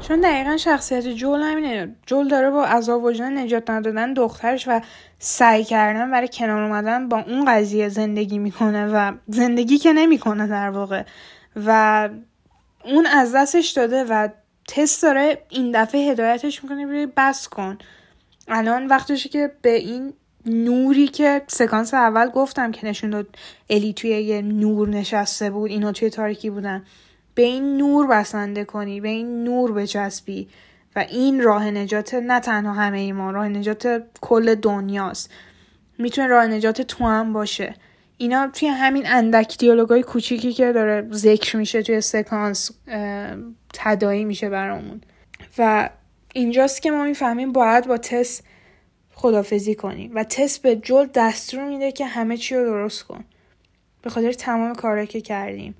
[0.00, 4.80] چون دقیقا شخصیت جول همینه جول داره با عذاب وجدان نجات ندادن دخترش و
[5.18, 10.70] سعی کردن برای کنار اومدن با اون قضیه زندگی می‌کنه و زندگی که نمی‌کنه در
[10.70, 11.04] واقع
[11.56, 12.08] و
[12.84, 14.28] اون از دستش داده و
[14.68, 17.78] تست داره این دفعه هدایتش می‌کنه بری بس کن.
[18.48, 20.12] الان وقتشه که به این
[20.46, 23.26] نوری که سکانس اول گفتم که نشون داد
[23.70, 26.84] الی توی یه نور نشسته بود اینا توی تاریکی بودن.
[27.34, 30.48] به این نور بسنده کنی به این نور بچسبی.
[30.96, 35.30] و این راه نجات نه تنها همه ای ما راه نجات کل دنیاست.
[35.98, 37.74] می‌تونه راه نجات تو هم باشه.
[38.18, 42.70] اینا توی همین اندک دیالوگای کوچیکی که داره ذکر میشه توی سکانس
[43.74, 45.00] تدایی میشه برامون.
[45.58, 45.90] و
[46.34, 48.44] اینجاست که ما می‌فهمیم باید با تست
[49.14, 53.24] خدافزی کنیم و تست به جل دستور میده که همه چی رو درست کن.
[54.02, 55.74] به خاطر تمام کارهایی که کردیم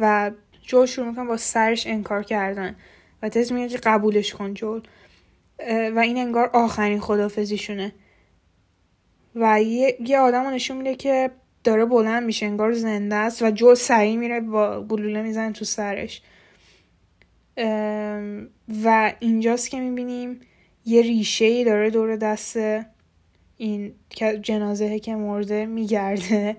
[0.00, 0.30] و
[0.62, 2.76] جول شروع می‌کنه با سرش انکار کردن
[3.22, 4.82] و تز میگه که قبولش کن جول
[5.68, 7.92] و این انگار آخرین خدافزیشونه
[9.34, 11.30] و یه, یه آدم نشون میده که
[11.64, 16.22] داره بلند میشه انگار زنده است و جول سریع میره با گلوله می‌زنه تو سرش.
[18.84, 20.40] و اینجاست که می‌بینیم
[20.86, 22.58] یه ریشه ای داره دور دست
[23.56, 23.92] این
[24.42, 26.56] جنازه که مرده میگرده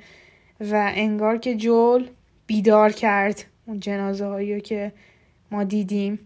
[0.60, 2.08] و انگار که جول
[2.47, 4.91] بیدار کرد اون جنازه هایی که
[5.51, 6.20] ما دیدیم.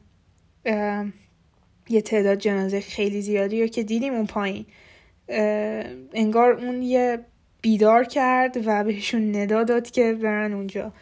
[1.90, 4.66] یه تعداد جنازه خیلی زیادی رو که دیدیم اون پایین.
[6.14, 7.20] انگار اون یه
[7.62, 10.94] بیدار کرد و بهشون ندا داد که برن اونجا.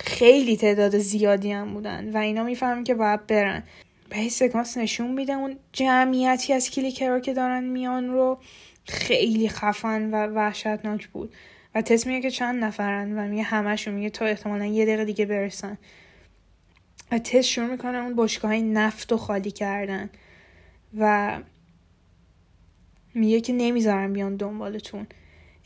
[0.00, 3.62] خیلی تعداد زیادی هم بودن و اینا می‌فهمن که باید برن.
[4.08, 8.38] به این سکانس نشون میده اون جمعیتی از کلیکرها که دارن میان رو.
[8.84, 11.34] خیلی خفن و وحشتناک بود.
[11.74, 15.26] و تست میگه که چند نفرن و میگه همشون میگه تا احتمالا یه دقیقه دیگه
[15.26, 15.78] برسن.
[17.12, 20.10] و تست شروع می‌کنه اون باشگاه های نفت رو خالی کردن.
[20.98, 21.38] و
[23.14, 25.06] میگه که نمی‌ذارن بیان دنبالتون.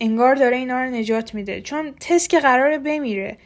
[0.01, 1.61] انگار داره اینا رو نجات میده.
[1.61, 3.38] چون تست که قراره بمیره.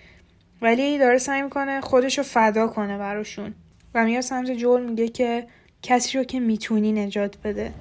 [0.62, 3.54] ولی داره سعی می‌کنه خودش رو فدا کنه براشون.
[3.94, 5.46] و میاد سمت جول میگه که
[5.82, 7.72] کسی رو که می‌تونی نجات بده.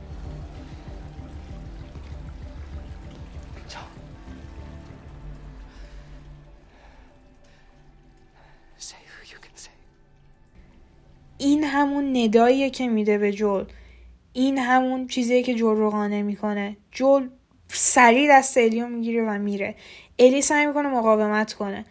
[11.37, 13.65] این همون نداییه که میده به جول
[14.33, 16.77] این همون چیزیه که جول رو قانع می‌کنه.
[16.91, 17.29] جول
[17.73, 19.75] سریع دست الیو می‌گیره و میره.
[20.19, 21.85] الی سعی می‌کنه مقاومت کنه.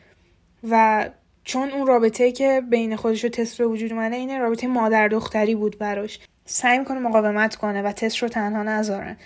[0.71, 1.07] و
[1.45, 5.55] چون اون رابطه که بین خودش و تست به وجود اومده اینه رابطه مادر دختری
[5.55, 6.19] بود براش.
[6.45, 9.17] سعی می‌کنه مقاومت کنه و تست رو تنها نذارن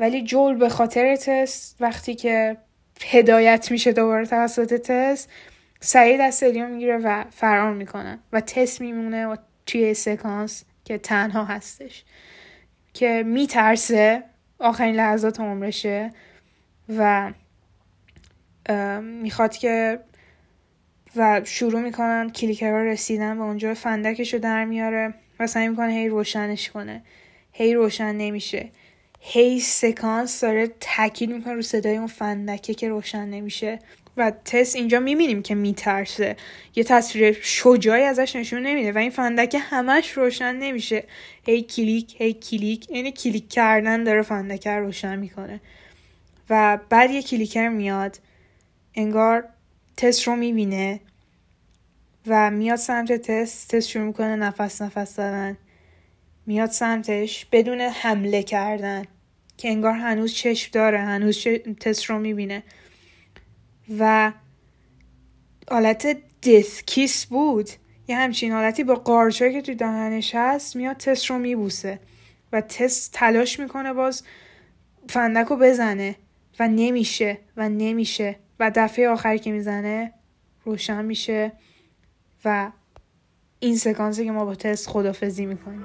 [0.00, 2.56] ولی جول به خاطر تست وقتی که
[3.06, 5.30] هدایت میشه دوباره توسط تست
[5.80, 8.18] سریع دست الیو می‌گیره و فرار می‌کنه.
[8.32, 9.36] و تست میمونه و
[9.66, 12.04] توی سکانس که تنها هستش.
[12.94, 14.22] که میترسه.
[14.58, 16.10] آخرین لحظات عمرشه
[16.88, 17.32] و
[19.02, 20.00] می‌خواد که
[21.16, 26.08] و شروع می‌کنن کلیکرها رسیدن و اونجا فندکش رو در میاره و سعی می‌کنه هی
[26.08, 27.02] روشنش کنه.
[27.52, 28.70] هی روشن نمیشه.
[29.20, 33.78] هی سکانس داره تاکید می‌کنه رو صدای اون فندکه که روشن نمیشه.
[34.16, 36.36] و تس اینجا می‌بینیم که میترسه.
[36.76, 41.04] یه تصویر شجاعی ازش نشون نمیده و این فندکه همش روشن نمیشه.
[41.46, 42.90] هی کلیک هی کلیک.
[42.90, 45.60] یعنی کلیک کردن داره فندکه روشن می‌کنه.
[46.50, 48.18] و بعد یه clicker میاد.
[48.94, 49.44] انگار
[49.96, 51.00] تس رو می‌بینه
[52.26, 55.56] و میاد سمت تس تس شروع می‌کنه نفس نفس دادن
[56.46, 59.04] میاد سمتش بدون حمله کردن
[59.56, 61.44] که انگار هنوز چشم داره هنوز
[61.80, 62.62] تس رو می‌بینه.
[63.98, 64.32] و
[65.70, 66.16] حالت
[66.86, 67.70] کیس بود.
[68.08, 72.00] یه همچین حالتی با قارچایی که تو دهنش هست میاد تست رو میبوسه
[72.52, 74.22] و تست تلاش می‌کنه باز
[75.08, 76.16] فندک رو بزنه
[76.58, 80.12] و نمیشه و نمیشه و دفعه آخری که می‌زنه
[80.64, 81.52] روشن میشه
[82.44, 82.70] و
[83.60, 85.82] این سکانسی که ما با تست خدافزی می‌کنیم.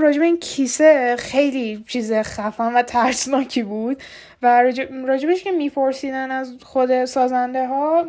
[0.00, 4.02] راجب این کیسه خیلی چیز خفن و ترسناکی بود
[4.42, 4.62] و
[5.06, 8.06] راجبش که میپرسیدن از خود سازنده ها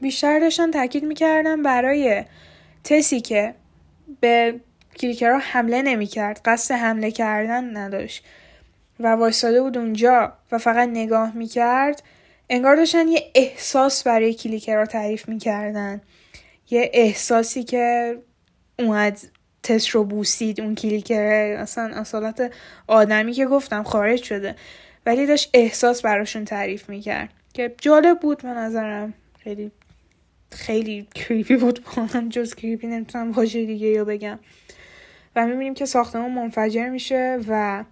[0.00, 2.24] بیشتر داشتن تاکید می‌کردن برای
[2.84, 3.54] تسی که
[4.20, 4.60] به
[5.00, 8.24] کلیکرها حمله نمی‌کرد قصد حمله کردن نداشت
[9.00, 12.02] و وایستاده بود اونجا و فقط نگاه می‌کرد
[12.50, 16.00] انگار داشتن یه احساس برای کلیکرها تعریف می‌کردن
[16.70, 18.16] یه احساسی که
[18.78, 19.18] اومد
[19.64, 22.52] تست رو بوسید اون کلیکره اصلا اصالت
[22.86, 24.56] آدمی که گفتم خارج شده.
[25.06, 29.14] ولی داشت احساس براشون تعریف می‌کرد که جالب بود به نظرم.
[29.38, 29.70] خیلی
[30.52, 32.28] خیلی کریپی بود با هم.
[32.28, 34.38] جز کریپی نمی‌تونم واژه دیگه یا بگم.
[35.36, 37.84] و می‌بینیم که ساختمون منفجر میشه و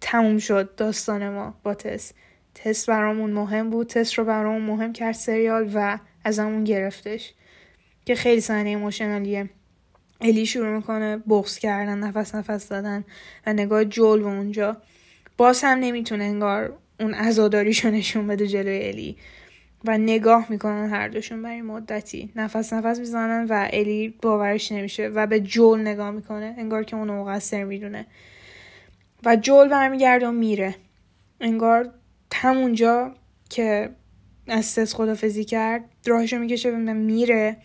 [0.00, 2.14] تموم شد داستان ما با تست.
[2.54, 3.86] تست برامون مهم بود.
[3.86, 7.34] تست رو برامون مهم کرد سریال و از همون گرفتش.
[8.04, 9.50] که خیلی صحنه ایموشنالیه.
[10.24, 13.04] الی شروع می‌کنه بغز کردن نفس نفس دادن
[13.46, 14.76] و نگاه جول و اونجا.
[15.36, 19.16] باز هم نمی‌تونه انگار اون عزاداریشو نشون بده جلوی الی
[19.84, 22.32] و نگاه می‌کنن هر دوشون برای مدتی.
[22.36, 26.54] نفس نفس می‌زنن و الی باورش نمیشه و به جول نگاه می‌کنه.
[26.58, 28.06] انگار که اون مقصر می‌دونه.
[29.24, 30.74] و جول برمیگرده و میره.
[31.40, 31.90] انگار
[32.34, 33.14] همونجا
[33.50, 33.90] که
[34.48, 37.56] از تست خدافزی کرد راهشو می‌کشه و میره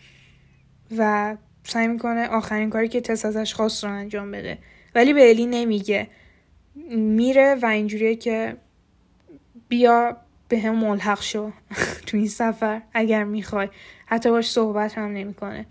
[0.96, 1.36] و
[1.70, 4.58] سعی می‌کنه آخرین کاری که تس ازش خواست رو انجام بده.
[4.94, 6.08] ولی به الی نمیگه.
[6.90, 8.56] میره و اینجوریه که
[9.68, 10.16] بیا
[10.48, 11.50] به هم ملحق شو
[12.06, 13.68] تو این سفر اگر می‌خوای.
[14.06, 15.66] حتی باش صحبت هم نمی‌کنه.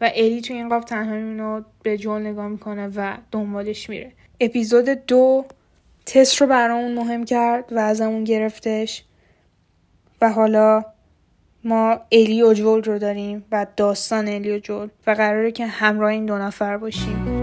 [0.00, 4.12] و الی تو این قاب تنها میمونه به جول نگاه می‌کنه و دنبالش میره.
[4.40, 5.44] اپیزود دو
[6.06, 9.04] تست رو برامون مهم کرد و ازمون گرفتش.
[10.20, 10.84] و حالا
[11.68, 16.10] ما الی و جول رو داریم و داستان الی و جول و قراره که همراه
[16.10, 17.37] این دو نفر باشیم.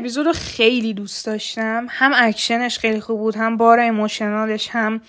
[0.00, 1.86] اپیزود رو خیلی دوست داشتم.
[1.88, 5.00] هم اکشنش خیلی خوب بود هم بار emotional ش هم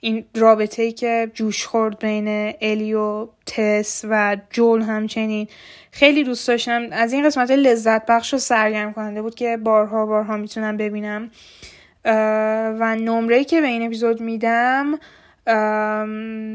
[0.00, 5.48] این رابطه ای که جوش خورد بین الی و تس و جول همچنین.
[5.90, 6.82] خیلی دوست داشتم.
[6.92, 11.30] از این قسمت لذت بخش و سرگرم کننده بود که بارها بارها می‌تونم ببینم.
[12.80, 14.98] و نمره که به این اپیزود میدم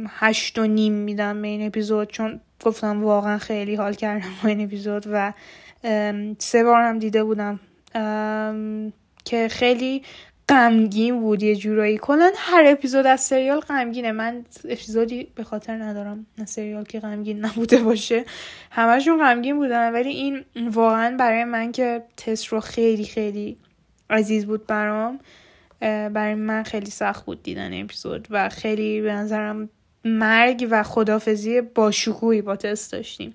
[0.09, 4.63] هشت و نیم میدم به این اپیزود چون گفتم واقعا خیلی حال کردم با این
[4.63, 5.33] اپیزود و
[6.39, 7.59] سه بار هم دیده بودم.
[9.25, 10.03] که خیلی
[10.49, 11.97] غمگین بود یه جورایی.
[11.97, 14.11] کلا هر اپیزود از سریال غمگینه.
[14.11, 16.25] من اپیزودی به خاطر ندارم.
[16.37, 18.25] نه سریال که غمگین نبوده باشه.
[18.71, 19.93] همشون غمگین بودن.
[19.93, 23.57] ولی این واقعا برای من که تست رو خیلی خیلی
[24.09, 25.19] عزیز بود برام
[25.79, 29.69] برای من خیلی سخت بود دیدن اپیزود و خیلی به نظرم
[30.05, 33.33] مرگ و خدافزی با شکوهی با تست داشتیم.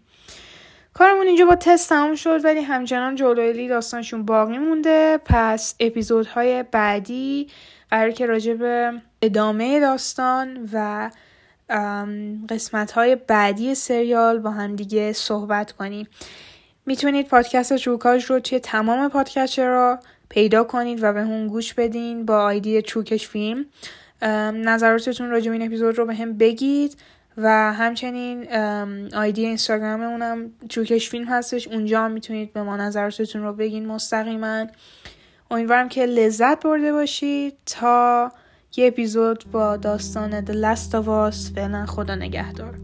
[0.94, 5.18] کارمون اینجا با تست تموم شد ولی همچنان جولویلی داستانشون باقی مونده.
[5.24, 7.48] پس اپیزودهای بعدی
[7.90, 11.10] قرار که راجع به ادامه داستان و
[12.48, 16.08] قسمت های بعدی سریال با هم دیگه صحبت کنیم.
[16.86, 22.26] می‌تونید پادکست چوکاش رو توی تمام پادکست را پیدا کنید و به اون گوش بدین
[22.26, 23.66] با آیدی چوکش فیلم.
[24.54, 26.96] نظراتتون راجع به این اپیزود رو به هم بگید.
[27.42, 28.54] و همچنین
[29.14, 31.68] آیدی اینستاگراممونم چوکش فیلم هستش.
[31.68, 34.66] اونجا هم می‌تونید به ما نظراتتون رو بگین مستقیما.
[35.50, 38.32] امیدوارم که لذت برده باشید تا
[38.76, 41.54] یه اپیزود با داستان The Last of Us.
[41.54, 42.74] فعلا خدا نگهدار.